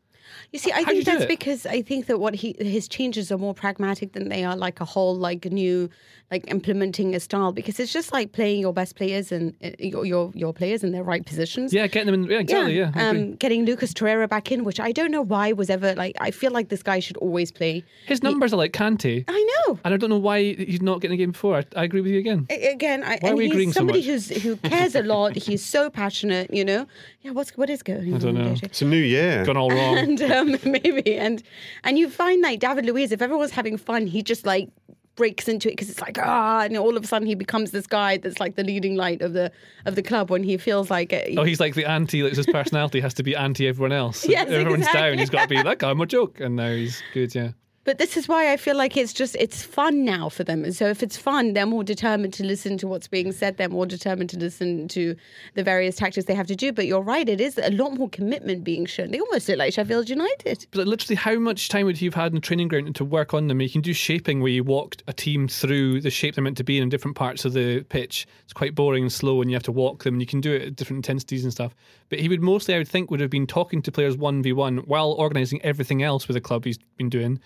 [0.52, 3.30] You see, I How do think that's because I think that what he his changes
[3.32, 5.88] are more pragmatic than they are like a whole like new
[6.30, 10.04] like implementing a style because it's just like playing your best players and uh, your
[10.04, 11.72] your, your players in their right positions.
[11.72, 12.30] yeah, getting them in.
[12.30, 12.76] Yeah, exactly.
[12.78, 13.20] Yeah, I agree.
[13.22, 16.16] um, getting Lucas Torreira back in, which I don't know why was ever like.
[16.20, 17.84] I feel like this guy should always play.
[18.06, 19.24] his numbers are like Kante.
[19.28, 19.78] I know.
[19.84, 21.56] And I don't know why he's not getting a game before.
[21.58, 22.46] I, I agree with you again.
[22.50, 24.06] A- Again, I, Why are we he's agreeing so somebody much?
[24.06, 25.34] who's who cares a lot.
[25.36, 26.86] He's so passionate, you know.
[27.22, 28.14] Yeah, what's what is going on?
[28.14, 28.50] I don't know.
[28.52, 28.62] JJ?
[28.64, 29.44] It's a new year.
[29.44, 30.15] Gone all wrong.
[30.20, 31.42] and um, maybe and
[31.84, 34.68] and you find like David Luiz, if everyone's having fun, he just like
[35.16, 37.86] breaks into it because it's like ah, and all of a sudden he becomes this
[37.86, 39.50] guy that's like the leading light of the
[39.86, 41.38] of the club when he feels like it.
[41.38, 42.22] Oh, he's like the anti.
[42.22, 44.26] Like his personality has to be anti everyone else.
[44.36, 45.00] Yes, Everyone's exactly.
[45.00, 45.18] down.
[45.18, 45.90] He's got to be that guy.
[45.90, 47.34] I'm a joke, and now he's good.
[47.34, 47.52] Yeah.
[47.86, 50.64] But this is why I feel like it's just it's fun now for them.
[50.64, 53.56] And so if it's fun, they're more determined to listen to what's being said.
[53.56, 55.14] They're more determined to listen to
[55.54, 56.72] the various tactics they have to do.
[56.72, 59.12] But you're right, it is a lot more commitment being shown.
[59.12, 60.66] They almost look like Sheffield United.
[60.72, 63.46] But literally, how much time would you have had in training ground to work on
[63.46, 63.60] them?
[63.60, 66.64] You can do shaping where you walk a team through the shape they're meant to
[66.64, 68.26] be in different parts of the pitch.
[68.42, 70.14] It's quite boring and slow, and you have to walk them.
[70.14, 71.72] And you can do it at different intensities and stuff.
[72.08, 74.52] But he would mostly, I would think, would have been talking to players one v
[74.52, 77.38] one while organising everything else with the club he's been doing,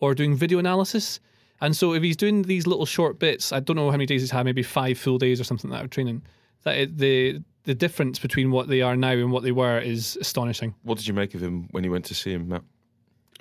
[0.00, 1.20] or doing video analysis.
[1.60, 4.22] And so, if he's doing these little short bits, I don't know how many days
[4.22, 6.22] he's had, maybe five full days or something like that of training.
[6.64, 10.16] That it, the the difference between what they are now and what they were is
[10.20, 10.74] astonishing.
[10.82, 12.62] What did you make of him when you went to see him, Matt?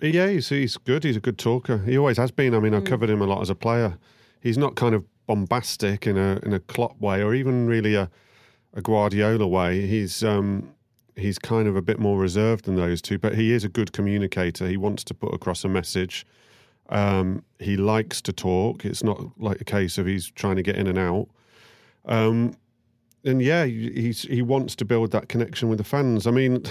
[0.02, 1.04] Yeah, he's, he's good.
[1.04, 1.80] He's a good talker.
[1.80, 2.54] He always has been.
[2.54, 3.98] I mean, I've covered him a lot as a player.
[4.42, 8.10] He's not kind of bombastic in a in a Klopp way, or even really a,
[8.74, 9.88] a Guardiola way.
[9.88, 10.74] He's um,
[11.16, 13.92] he's kind of a bit more reserved than those two, but he is a good
[13.92, 14.68] communicator.
[14.68, 16.26] He wants to put across a message.
[16.90, 18.86] Um, he likes to talk.
[18.86, 21.28] It's not like a case of he's trying to get in and out.
[22.06, 22.56] Um,
[23.26, 26.26] and yeah, he- he's he wants to build that connection with the fans.
[26.28, 26.64] I mean.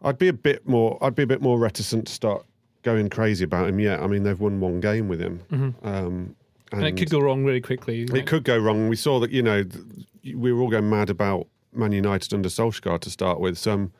[0.00, 0.96] I'd be a bit more.
[1.02, 2.46] I'd be a bit more reticent to start
[2.82, 3.80] going crazy about him.
[3.80, 4.00] yet.
[4.00, 6.32] I mean, they've won one game with him, um, Mm-hmm.
[6.70, 8.02] And, it could go wrong really quickly.
[8.04, 8.88] It could go wrong.
[8.88, 9.30] We saw that.
[9.32, 9.64] You know,
[10.22, 13.56] we were all going mad about Man United under Solskjaer to start with.
[13.58, 13.92] So I'm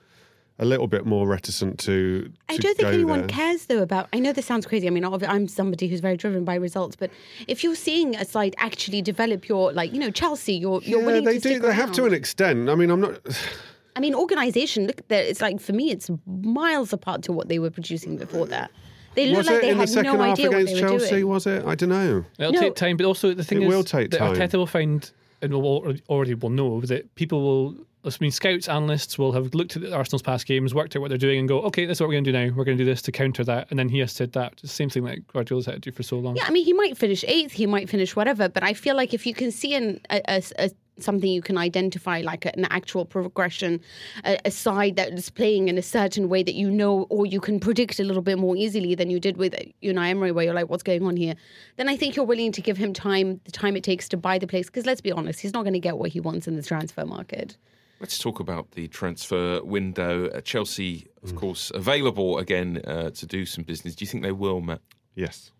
[0.60, 2.30] a little bit more reticent to.
[2.48, 3.28] I to don't think go anyone there.
[3.28, 4.08] cares though about.
[4.12, 4.86] I know this sounds crazy.
[4.86, 7.10] I mean, I'm somebody who's very driven by results, but
[7.46, 11.06] if you're seeing a side actually develop your, like you know, Chelsea, you're you're Yeah,
[11.06, 11.48] willing they to do.
[11.50, 12.68] stick They have to an extent.
[12.68, 13.20] I mean, I'm not.
[13.96, 14.86] I mean, organisation.
[14.86, 15.26] Look, at that.
[15.26, 18.70] it's like for me, it's miles apart to what they were producing before that.
[19.14, 20.74] They look was like it they in the had second no half idea what against
[20.74, 21.10] they were Chelsea?
[21.10, 21.28] doing.
[21.28, 21.64] Was it?
[21.66, 22.24] I don't know.
[22.38, 22.60] It'll No.
[22.60, 24.34] take time, but also the thing It is will take that time.
[24.36, 25.10] Arteta will find,
[25.42, 27.74] and will already will know that people will.
[28.04, 31.18] I mean, scouts, analysts will have looked at Arsenal's past games, worked out what they're
[31.18, 32.54] doing, and go, "Okay, that's what we're going to do now.
[32.54, 34.54] We're going to do this to counter that." And then he has to adapt.
[34.62, 36.36] It's the same thing that Guardiola's had to do for so long.
[36.36, 39.12] Yeah, I mean, he might finish eighth, he might finish whatever, but I feel like
[39.12, 40.70] if you can see an, a, a- a-
[41.02, 43.80] something you can identify, like an actual progression,
[44.24, 47.40] a, a side that is playing in a certain way that you know or you
[47.40, 50.54] can predict a little bit more easily than you did with Unai Emery, where you're
[50.54, 51.34] like, what's going on here?
[51.76, 54.38] Then I think you're willing to give him time, the time it takes to buy
[54.38, 56.56] the place, because let's be honest, he's not going to get what he wants in
[56.56, 57.56] the transfer market.
[58.00, 60.28] Let's talk about the transfer window.
[60.30, 61.30] Uh, Chelsea, Mm.
[61.30, 63.96] of course, available again uh, to do some business.
[63.96, 64.80] Do you think they will, Matt?
[65.16, 65.50] Yes.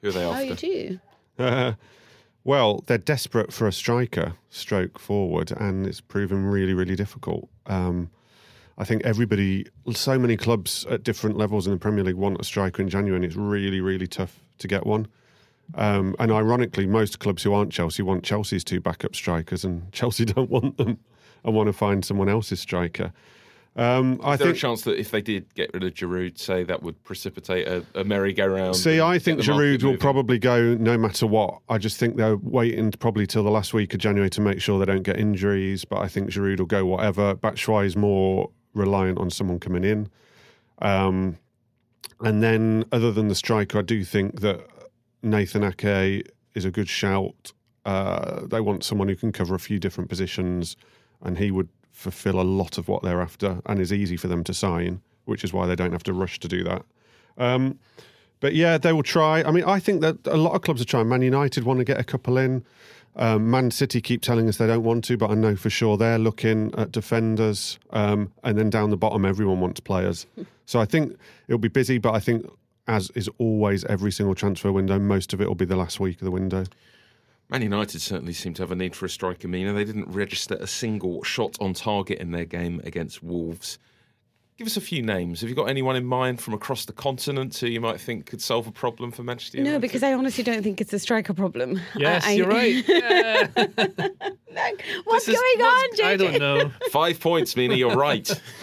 [0.00, 0.66] Who are they Oh, after?
[0.66, 0.98] you
[1.38, 1.74] do?
[2.44, 7.48] Well, they're desperate for a striker, stroke forward, and it's proven really, really difficult.
[7.66, 8.10] Um,
[8.76, 12.44] I think everybody, so many clubs at different levels in the Premier League want a
[12.44, 15.06] striker in January, and it's really, really tough to get one.
[15.76, 20.24] Um, and ironically, most clubs who aren't Chelsea want Chelsea's two backup strikers, and Chelsea
[20.24, 20.98] don't want them
[21.44, 23.12] and want to find someone else's striker.
[23.74, 24.58] Um, I Is there think.
[24.58, 27.84] a chance that if they did get rid of Giroud, say that would precipitate a,
[27.94, 28.76] a merry-go-round?
[28.76, 31.60] See, I think Giroud will probably go no matter what.
[31.70, 34.78] I just think they're waiting probably till the last week of January to make sure
[34.78, 35.86] they don't get injuries.
[35.86, 37.34] But I think Giroud will go whatever.
[37.34, 40.10] Batshuayi is more reliant on someone coming in.
[40.82, 41.38] Um,
[42.20, 44.60] and then, other than the striker, I do think that
[45.22, 47.52] Nathan Ake is a good shout.
[47.86, 50.76] Uh, they want someone who can cover a few different positions,
[51.22, 54.42] and he would fulfill a lot of what they're after and is easy for them
[54.44, 56.84] to sign, which is why they don't have to rush to do that.
[57.38, 57.78] Um,
[58.40, 59.42] but yeah, they will try.
[59.44, 61.08] I mean, I think that a lot of clubs are trying.
[61.08, 62.64] Man United want to get a couple in.
[63.14, 65.96] Um, Man City keep telling us they don't want to, but I know for sure
[65.96, 67.78] they're looking at defenders.
[67.90, 70.26] Um, and then down the bottom, everyone wants players.
[70.64, 72.48] So I think it'll be busy, but I think,
[72.86, 76.18] as is always every single transfer window, most of it will be the last week
[76.20, 76.64] of the window.
[77.52, 79.46] Man United certainly seem to have a need for a striker.
[79.46, 83.78] Mina, they didn't register a single shot on target in their game against Wolves.
[84.62, 85.40] Give us a few names.
[85.40, 88.40] Have you got anyone in mind from across the continent who you might think could
[88.40, 89.72] solve a problem for Manchester United?
[89.74, 91.80] No, because I honestly don't think it's a striker problem.
[91.96, 92.84] Yes, I- I- you're right.
[92.88, 93.48] Yeah.
[93.56, 96.18] Like, what's This is- going on, what's- I JJ?
[96.18, 96.70] don't know.
[96.92, 98.30] Five points, Mina, you're right.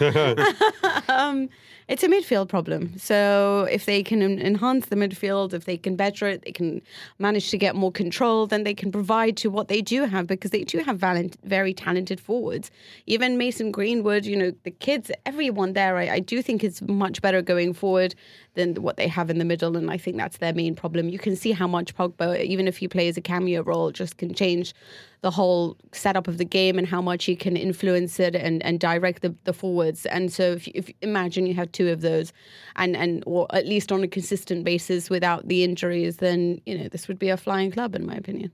[1.08, 1.50] um,
[1.88, 2.96] it's a midfield problem.
[2.98, 6.80] So if they can enhance the midfield, if they can better it, they can
[7.18, 10.52] manage to get more control, then they can provide to what they do have because
[10.52, 12.70] they do have valent, very talented forwards.
[13.06, 17.22] Even Mason Greenwood, you know, the kids, everyone there, I, I do think is much
[17.22, 18.14] better going forward
[18.54, 19.76] than what they have in the middle.
[19.76, 21.08] And I think that's their main problem.
[21.08, 24.34] You can see how much Pogba, even if he plays a cameo role, just can
[24.34, 24.74] change
[25.22, 28.80] the whole setup of the game and how much he can influence it and, and
[28.80, 30.06] direct the, the forwards.
[30.06, 32.32] And so if, if imagine you have two of those
[32.76, 36.88] and, and or at least on a consistent basis without the injuries, then you know
[36.88, 38.50] this would be a flying club in my opinion.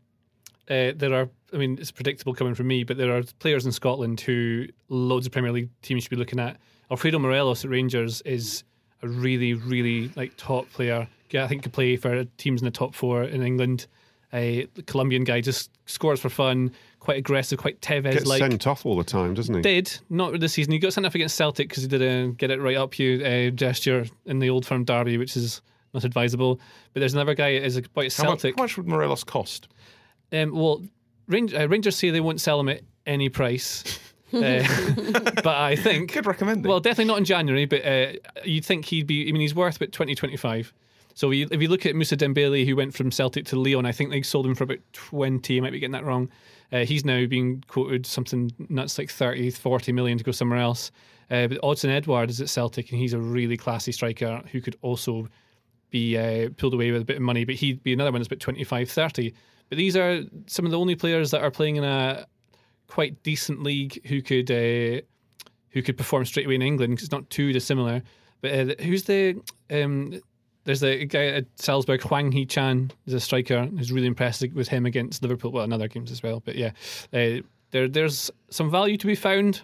[0.69, 3.73] uh, there are, I mean, it's predictable coming from me, but there are players in
[3.73, 6.59] Scotland who loads of Premier League teams should be looking at.
[6.91, 8.65] Alfredo Morelos at Rangers is
[9.03, 11.09] a really, really like top player.
[11.31, 13.87] Yeah, I think could play for teams in the top four in England.
[14.33, 18.39] A Colombian guy just scores for fun, quite aggressive, quite Tevez Gets like.
[18.41, 19.61] sent off all the time, doesn't he?
[19.63, 20.73] Did not this season.
[20.73, 23.25] He got sent off against Celtic because he did a get it right up you
[23.25, 25.63] uh, gesture in the Old Firm derby, which is
[25.95, 26.61] not advisable.
[26.93, 28.57] But there's another guy is a quite How much, Celtic.
[28.57, 29.69] how much would Morelos cost?
[30.33, 30.83] Um, well,
[31.29, 33.99] Range, uh, Rangers say they won't sell him at any price.
[34.33, 34.65] Uh,
[35.43, 36.69] but I think Good recommending.
[36.69, 37.65] well, definitely not in January.
[37.65, 38.13] But uh,
[38.45, 39.29] you'd think he'd be.
[39.29, 40.73] I mean, he's worth about twenty twenty five.
[41.15, 44.11] So if you look at Musa Dembele, who went from Celtic to Lyon, I think
[44.11, 45.57] they sold him for about twenty.
[45.57, 46.29] I might be getting that wrong.
[46.73, 50.91] Uh, he's now being quoted something nuts like 30, 40 million to go somewhere else.
[51.31, 54.77] Uh, but Odsonne Edouard is at Celtic, and he's a really classy striker who could
[54.83, 55.29] also
[55.91, 58.27] be uh, pulled away with a bit of money, but he'd be another one that's
[58.27, 59.33] about 25, 30.
[59.69, 62.27] But these are some of the only players that are playing in a
[62.89, 65.01] quite decent league who could uh,
[65.71, 68.03] who could perform straight away in England because it's not too dissimilar.
[68.41, 70.21] But uh, who's the um,
[70.65, 74.85] there's the guy at Salzburg, Hwang Hee-chan, is a striker who's really impressed with him
[74.85, 75.53] against Liverpool.
[75.53, 76.41] Well, in other games as well.
[76.45, 76.73] But yeah,
[77.13, 79.63] uh, there there's some value to be found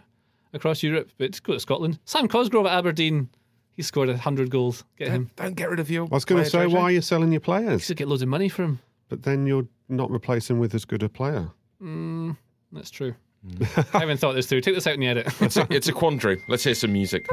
[0.53, 1.11] across Europe.
[1.19, 1.99] But go to Scotland.
[2.05, 3.29] Sam Cosgrove at Aberdeen,
[3.73, 4.85] he scored hundred goals.
[4.97, 5.31] Get him.
[5.37, 6.05] Don't get rid of your.
[6.05, 7.85] I was going to say, why are you selling your You players?
[7.85, 8.79] should get loads of money for him.
[9.09, 11.51] But then you're not replacing with as good a player.
[11.83, 12.37] Mm,
[12.73, 13.15] that's true.
[13.93, 14.61] I haven't thought this through.
[14.61, 15.27] Take this out in the edit.
[15.41, 16.43] It's a, it's a quandary.
[16.49, 17.27] Let's hear some music.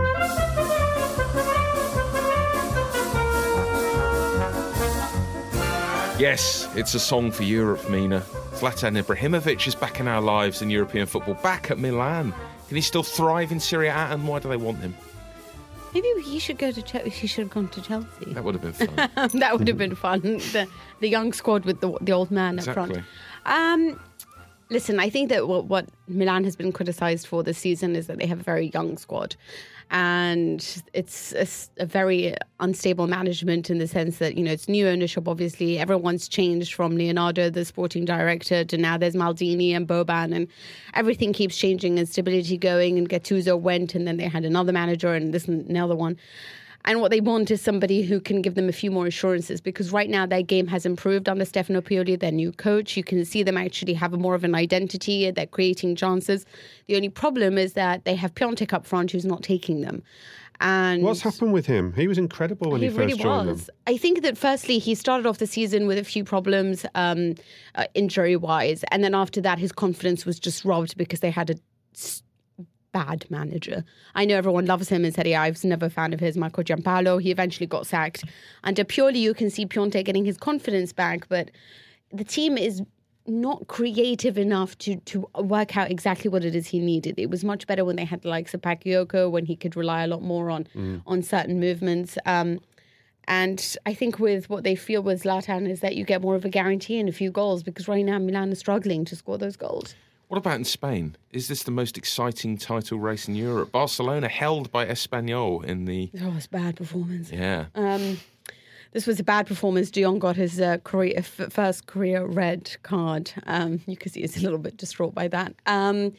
[6.19, 8.19] Yes, it's a song for Europe, Mina.
[8.56, 12.34] Zlatan Ibrahimovic is back in our lives in European football, back at Milan.
[12.67, 14.93] Can he still thrive in Serie A, and why do they want him?
[15.93, 17.10] Maybe he should go to Chelsea.
[17.10, 18.34] He should have gone to Chelsea.
[18.34, 18.73] That would have been
[19.17, 19.39] fun.
[19.39, 20.19] that would have been fun.
[20.21, 20.67] The
[20.99, 23.02] the young squad with the the old man up Exactly.
[23.45, 23.91] front.
[23.93, 23.99] Um,
[24.69, 28.19] listen, I think that what, what Milan has been criticised for this season is that
[28.19, 29.36] they have a very young squad.
[29.91, 31.34] And it's
[31.77, 35.79] a very unstable management in the sense that, you know, it's new ownership, obviously.
[35.79, 40.47] Everyone's changed from Leonardo, the sporting director, to now there's Maldini and Boban, and
[40.93, 42.99] everything keeps changing and stability going.
[42.99, 46.17] And Gattuso went, and then they had another manager and this and another one.
[46.85, 49.91] And what they want is somebody who can give them a few more assurances because
[49.91, 52.95] right now their game has improved under Stefano Pioli, their new coach.
[52.97, 55.29] You can see them actually have more of an identity.
[55.29, 56.45] They're creating chances.
[56.87, 60.01] The only problem is that they have Piatek up front who's not taking them.
[60.61, 61.93] And What's happened with him?
[61.93, 63.65] He was incredible when he, he first really joined was.
[63.67, 63.75] them.
[63.88, 67.36] I think that firstly, he started off the season with a few problems, um,
[67.75, 68.84] uh, injury wise.
[68.91, 71.55] And then after that, his confidence was just robbed because they had a
[71.95, 72.23] s-
[72.91, 73.83] bad manager.
[74.15, 75.39] I know everyone loves him in Serie A.
[75.39, 77.21] I was never a fan of his, Marco Giampaolo.
[77.21, 78.23] He eventually got sacked.
[78.63, 81.51] Under Pioli, you can see Piatek getting his confidence back, but
[82.11, 82.81] the team is
[83.27, 87.19] not creative enough to to work out exactly what it is he needed.
[87.19, 90.03] It was much better when they had the likes of Bakayoko, when he could rely
[90.03, 90.67] a lot more on
[91.05, 92.17] on certain movements.
[92.25, 92.59] Um,
[93.27, 96.45] and I think with what they feel with Zlatan is that you get more of
[96.45, 99.55] a guarantee and a few goals because right now Milan is struggling to score those
[99.55, 99.93] goals.
[100.30, 101.15] What about in Spain?
[101.32, 103.71] Is this the most exciting title race in Europe?
[103.71, 107.32] Barcelona held by Espanyol in the Oh, it's bad performance.
[107.32, 107.65] yeah.
[107.73, 108.19] Um,
[108.91, 109.89] this was a bad performance.
[109.89, 113.32] De Jong got his uh, career, f- first career red card.
[113.47, 115.55] Um, you can see he's a little bit distraught by that.
[115.65, 116.13] Um,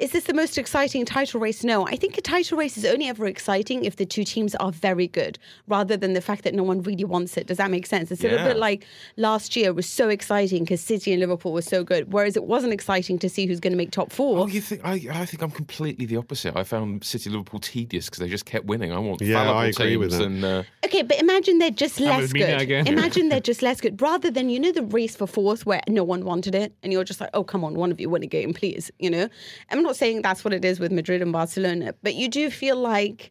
[0.00, 1.62] is this the most exciting title race?
[1.64, 1.86] No.
[1.86, 5.06] I think a title race is only ever exciting if the two teams are very
[5.06, 5.38] good,
[5.68, 7.46] rather than the fact that no one really wants it.
[7.46, 8.10] Does that make sense?
[8.10, 8.86] It's a little bit like
[9.16, 12.72] last year was so exciting because City and Liverpool were so good, whereas it wasn't
[12.72, 14.38] exciting to see who's going to make top four.
[14.40, 14.94] Oh, you think I?
[15.12, 16.56] I think I'm completely the opposite.
[16.56, 18.92] I found City Liverpool tedious because they just kept winning.
[18.92, 20.22] I want Yeah, I agree teams with that.
[20.22, 22.60] and uh, Okay, but imagine they're just less would be me good.
[22.60, 22.86] again.
[22.86, 24.00] Imagine they're just less good.
[24.02, 27.04] Rather than, you know, the race for fourth where no one wanted it and you're
[27.04, 28.90] just like, oh, come on, one of you win a game, please.
[28.98, 29.28] You know?
[29.70, 32.76] I'm not saying that's what it is with Madrid and Barcelona, but you do feel
[32.76, 33.30] like,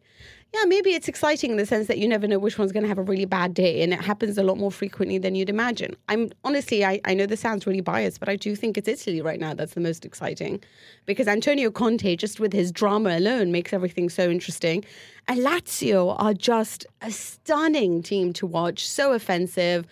[0.54, 2.88] yeah, maybe it's exciting in the sense that you never know which one's going to
[2.88, 5.96] have a really bad day and it happens a lot more frequently than you'd imagine.
[6.08, 9.20] I'm honestly, I, I know this sounds really biased, but I do think it's Italy
[9.20, 10.62] right now that's the most exciting
[11.06, 14.84] because Antonio Conte, just with his drama alone, makes everything so interesting.
[15.26, 19.86] And Lazio are just a stunning team to watch, so offensive.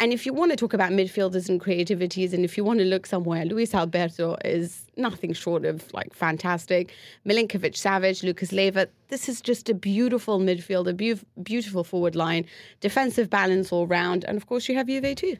[0.00, 2.84] And if you want to talk about midfielders and creativities, and if you want to
[2.84, 6.92] look somewhere, Luis Alberto is nothing short of like fantastic.
[7.26, 8.88] Milinkovic, Savic, Lucas Leiva.
[9.08, 12.46] This is just a beautiful midfield, a beau- beautiful forward line,
[12.80, 14.24] defensive balance all round.
[14.24, 15.36] And of course, you have Juve too.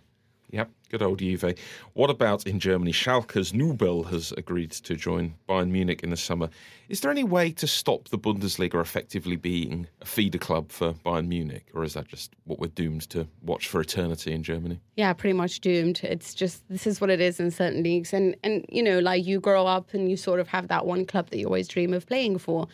[0.50, 1.54] Yep, good old Juve.
[1.92, 2.90] What about in Germany?
[2.90, 6.48] Schalke's Nubel has agreed to join Bayern Munich in the summer.
[6.88, 11.28] Is there any way to stop the Bundesliga effectively being a feeder club for Bayern
[11.28, 14.80] Munich, or is that just what we're doomed to watch for eternity in Germany?
[14.96, 16.00] Yeah, pretty much doomed.
[16.02, 19.26] It's just this is what it is in certain leagues, and and you know, like
[19.26, 21.92] you grow up and you sort of have that one club that you always dream
[21.92, 22.68] of playing for.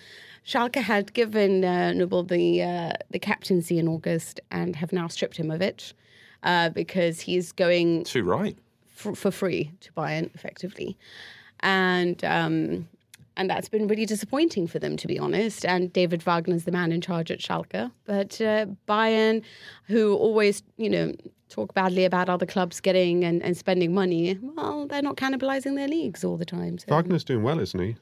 [0.46, 5.38] Schalke had given uh, Nubel the uh, the captaincy in August and have now stripped
[5.38, 5.92] him of it
[6.44, 8.56] uh, because he's going Too right.
[8.88, 10.96] for, for free to Bayern effectively,
[11.60, 12.88] and um,
[13.36, 15.64] and that's been really disappointing for them to be honest.
[15.64, 19.42] And David Wagner's the man in charge at Schalke, but uh, Bayern,
[19.86, 21.12] who always you know
[21.48, 25.88] talk badly about other clubs getting and, and spending money, well, they're not cannibalizing their
[25.88, 26.78] leagues all the time.
[26.78, 26.86] So.
[26.88, 27.96] Wagner's doing well, isn't he?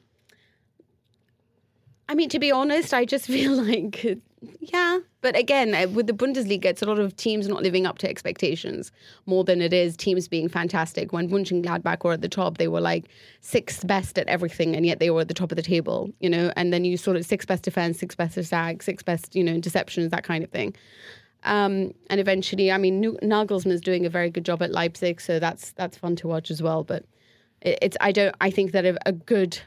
[2.09, 4.19] I mean, to be honest, I just feel like,
[4.59, 4.99] yeah.
[5.21, 8.09] But again, uh, with the Bundesliga, it's a lot of teams not living up to
[8.09, 8.91] expectations
[9.25, 11.13] more than it is teams being fantastic.
[11.13, 13.05] When Mönchengladbach were at the top, they were like
[13.41, 16.29] sixth best at everything, and yet they were at the top of the table, you
[16.29, 16.51] know.
[16.55, 19.53] And then you sort of sixth best defense, sixth best attack, sixth best, you know,
[19.53, 20.75] interceptions, that kind of thing.
[21.43, 25.39] Um, and eventually, I mean, Nagelsmann is doing a very good job at Leipzig, so
[25.39, 26.83] that's that's fun to watch as well.
[26.83, 27.05] But
[27.61, 29.59] it, it's I don't I think that a good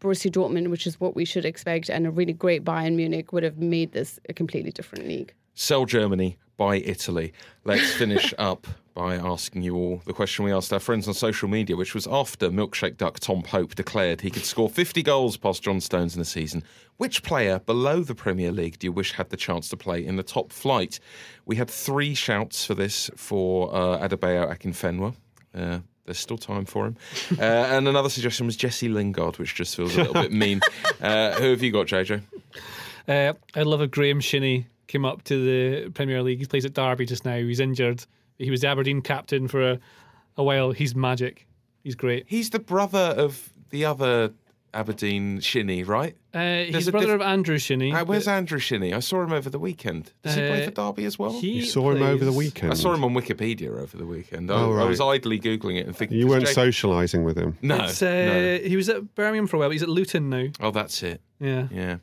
[0.00, 3.42] Borussia Dortmund, which is what we should expect, and a really great Bayern Munich would
[3.42, 5.34] have made this a completely different league.
[5.54, 7.32] Sell Germany, buy Italy.
[7.64, 11.48] Let's finish up by asking you all the question we asked our friends on social
[11.48, 15.62] media, which was after Milkshake Duck Tom Pope declared he could score 50 goals past
[15.62, 16.64] John Stones in a season.
[16.96, 20.16] Which player below the Premier League do you wish had the chance to play in
[20.16, 20.98] the top flight?
[21.46, 25.14] We had three shouts for this for uh, Adebayo Akinfenwa.
[25.54, 25.78] Uh,
[26.08, 26.96] there's still time for him.
[27.38, 30.60] Uh, and another suggestion was Jesse Lingard, which just feels a little bit mean.
[31.00, 32.22] Uh, who have you got, JJ?
[33.06, 35.44] Uh, I'd love if Graeme Shinnie came up to
[35.84, 36.38] the Premier League.
[36.38, 37.36] He plays at Derby just now.
[37.36, 38.04] He's injured.
[38.38, 39.80] He was the Aberdeen captain for a,
[40.36, 40.72] a while.
[40.72, 41.46] He's magic.
[41.84, 42.24] He's great.
[42.26, 44.32] He's the brother of the other
[44.74, 46.14] Aberdeen Shinnie, right?
[46.34, 47.92] Uh, he's a the brother diff- of Andrew Shinnie.
[47.92, 48.92] Uh, where's but Andrew Shinnie?
[48.94, 50.12] I saw him over the weekend.
[50.22, 51.32] Does he play Uh, for Derby as well?
[51.40, 52.72] he You saw him over the weekend.
[52.72, 54.50] I saw him on Wikipedia over the weekend.
[54.50, 56.18] I, Oh, I was idly googling it and thinking.
[56.18, 57.56] You weren't Jake- socialising with him.
[57.62, 58.06] No, It's, uh,
[58.62, 58.68] no.
[58.68, 59.68] He was at Birmingham for a while.
[59.68, 60.46] but He's at Luton now.
[60.60, 61.20] Oh, that's it.
[61.40, 61.68] Yeah.
[61.72, 61.96] Yeah,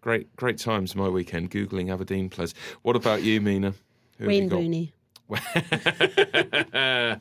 [0.00, 2.54] great, great times my weekend googling Aberdeen players.
[2.82, 3.74] What about you, Mina?
[4.18, 4.56] Who have Wayne you got?
[4.60, 4.92] Rooney.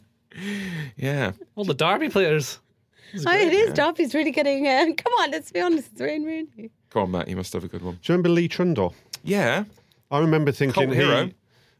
[0.97, 2.59] yeah, All the Derby players.
[3.25, 3.73] Oh, it is.
[3.73, 4.67] Derby's really getting.
[4.67, 5.89] Uh, come on, let's be honest.
[5.91, 6.71] It's Wayne Rooney.
[6.89, 7.27] go on, Matt.
[7.27, 7.95] You must have a good one.
[7.95, 8.93] Do you remember Lee Trundle?
[9.23, 9.65] Yeah,
[10.11, 11.25] I remember thinking Cult hero.
[11.27, 11.33] he.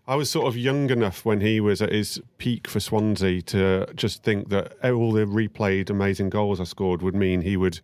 [0.06, 3.88] I was sort of young enough when he was at his peak for Swansea to
[3.96, 7.80] just think that all the replayed amazing goals I scored would mean he would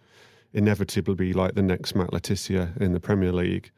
[0.54, 3.72] inevitably be like the next Matt Le Tissier in the Premier League.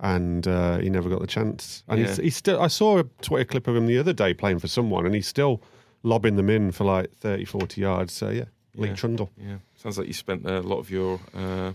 [0.00, 1.84] And uh, he never got the chance.
[1.86, 2.60] And he's, he's still.
[2.60, 5.28] I saw a Twitter clip of him the other day playing for someone, and he's
[5.28, 5.62] still
[6.02, 8.12] lobbing them in for like 30, 40 yards.
[8.12, 8.44] So yeah,
[8.74, 8.94] Lee Yeah.
[8.94, 9.30] Trundle.
[9.36, 9.56] yeah.
[9.76, 11.72] Sounds like you spent a lot of your uh,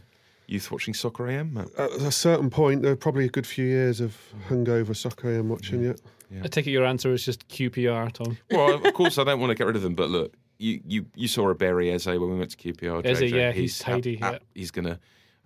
[0.47, 1.54] youth watching soccer AM?
[1.54, 1.68] Matt?
[1.78, 4.18] At a certain point, there are probably a good few years of
[4.50, 6.02] hungover Soccer AM watching yet.
[6.43, 8.38] I take it your answer is just QPR, Tom.
[8.52, 11.06] Well, of course, I don't want to get rid of them, but look, you you,
[11.16, 13.04] you saw a Barry Eze when we went to QPR.
[13.06, 13.32] Eze, JJ.
[13.32, 14.39] yeah, he's tidy, ap- yeah.
[14.54, 15.00] he's gonna.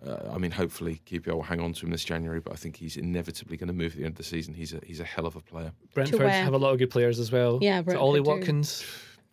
[0.06, 2.76] Uh, I mean, hopefully QPR will hang on to him this January, but I think
[2.76, 4.54] he's inevitably going to move at the end of the season.
[4.54, 5.72] He's a he's a hell of a player.
[5.94, 7.60] Brentford have a lot of good players as well.
[7.62, 8.30] Yeah, Is it Ollie Brentford do.
[8.32, 8.84] Watkins.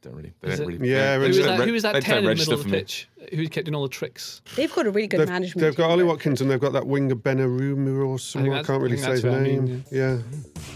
[0.03, 0.33] Don't really.
[0.41, 0.91] They Is don't it- really.
[0.91, 2.65] Yeah, they Who was that, re- who was that 10 in the middle of the
[2.65, 2.79] for me.
[2.79, 3.09] pitch?
[3.35, 4.41] Who kept doing all the tricks?
[4.57, 5.61] They've got a really good They've, management.
[5.61, 6.09] they've got Ollie though.
[6.09, 8.53] Watkins and they've got that winger Benrahma or someone.
[8.53, 9.65] I, that's- can't really think say his that's what I name.
[9.67, 10.19] mean, yeah,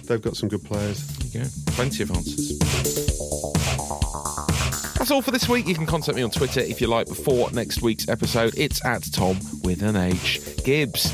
[0.04, 1.06] they've got some good players.
[1.32, 1.72] There you go.
[1.72, 2.58] Plenty of answers.
[4.98, 5.66] That's all for this week.
[5.66, 8.52] You can contact me on Twitter if you like before next week's episode.
[8.58, 11.10] It's at Tom with an H Gibbs.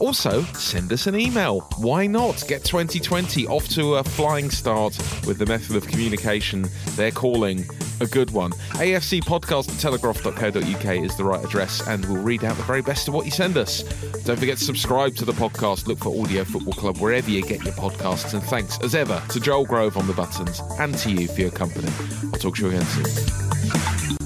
[0.00, 1.60] Also, send us an email.
[1.78, 2.44] Why not?
[2.46, 7.64] Get 2020 off to a flying start with the method of communication they're calling
[8.00, 8.52] a good one.
[8.74, 13.08] AFC podcast at telegraph.co.uk is the right address, and we'll read out the very best
[13.08, 13.82] of what you send us.
[14.24, 15.86] Don't forget to subscribe to the podcast.
[15.86, 18.34] Look for Audio Football Club wherever you get your podcasts.
[18.34, 21.50] And thanks, as ever, to Joel Grove on the buttons and to you for your
[21.50, 21.88] company.
[22.32, 24.25] I'll talk to you again soon.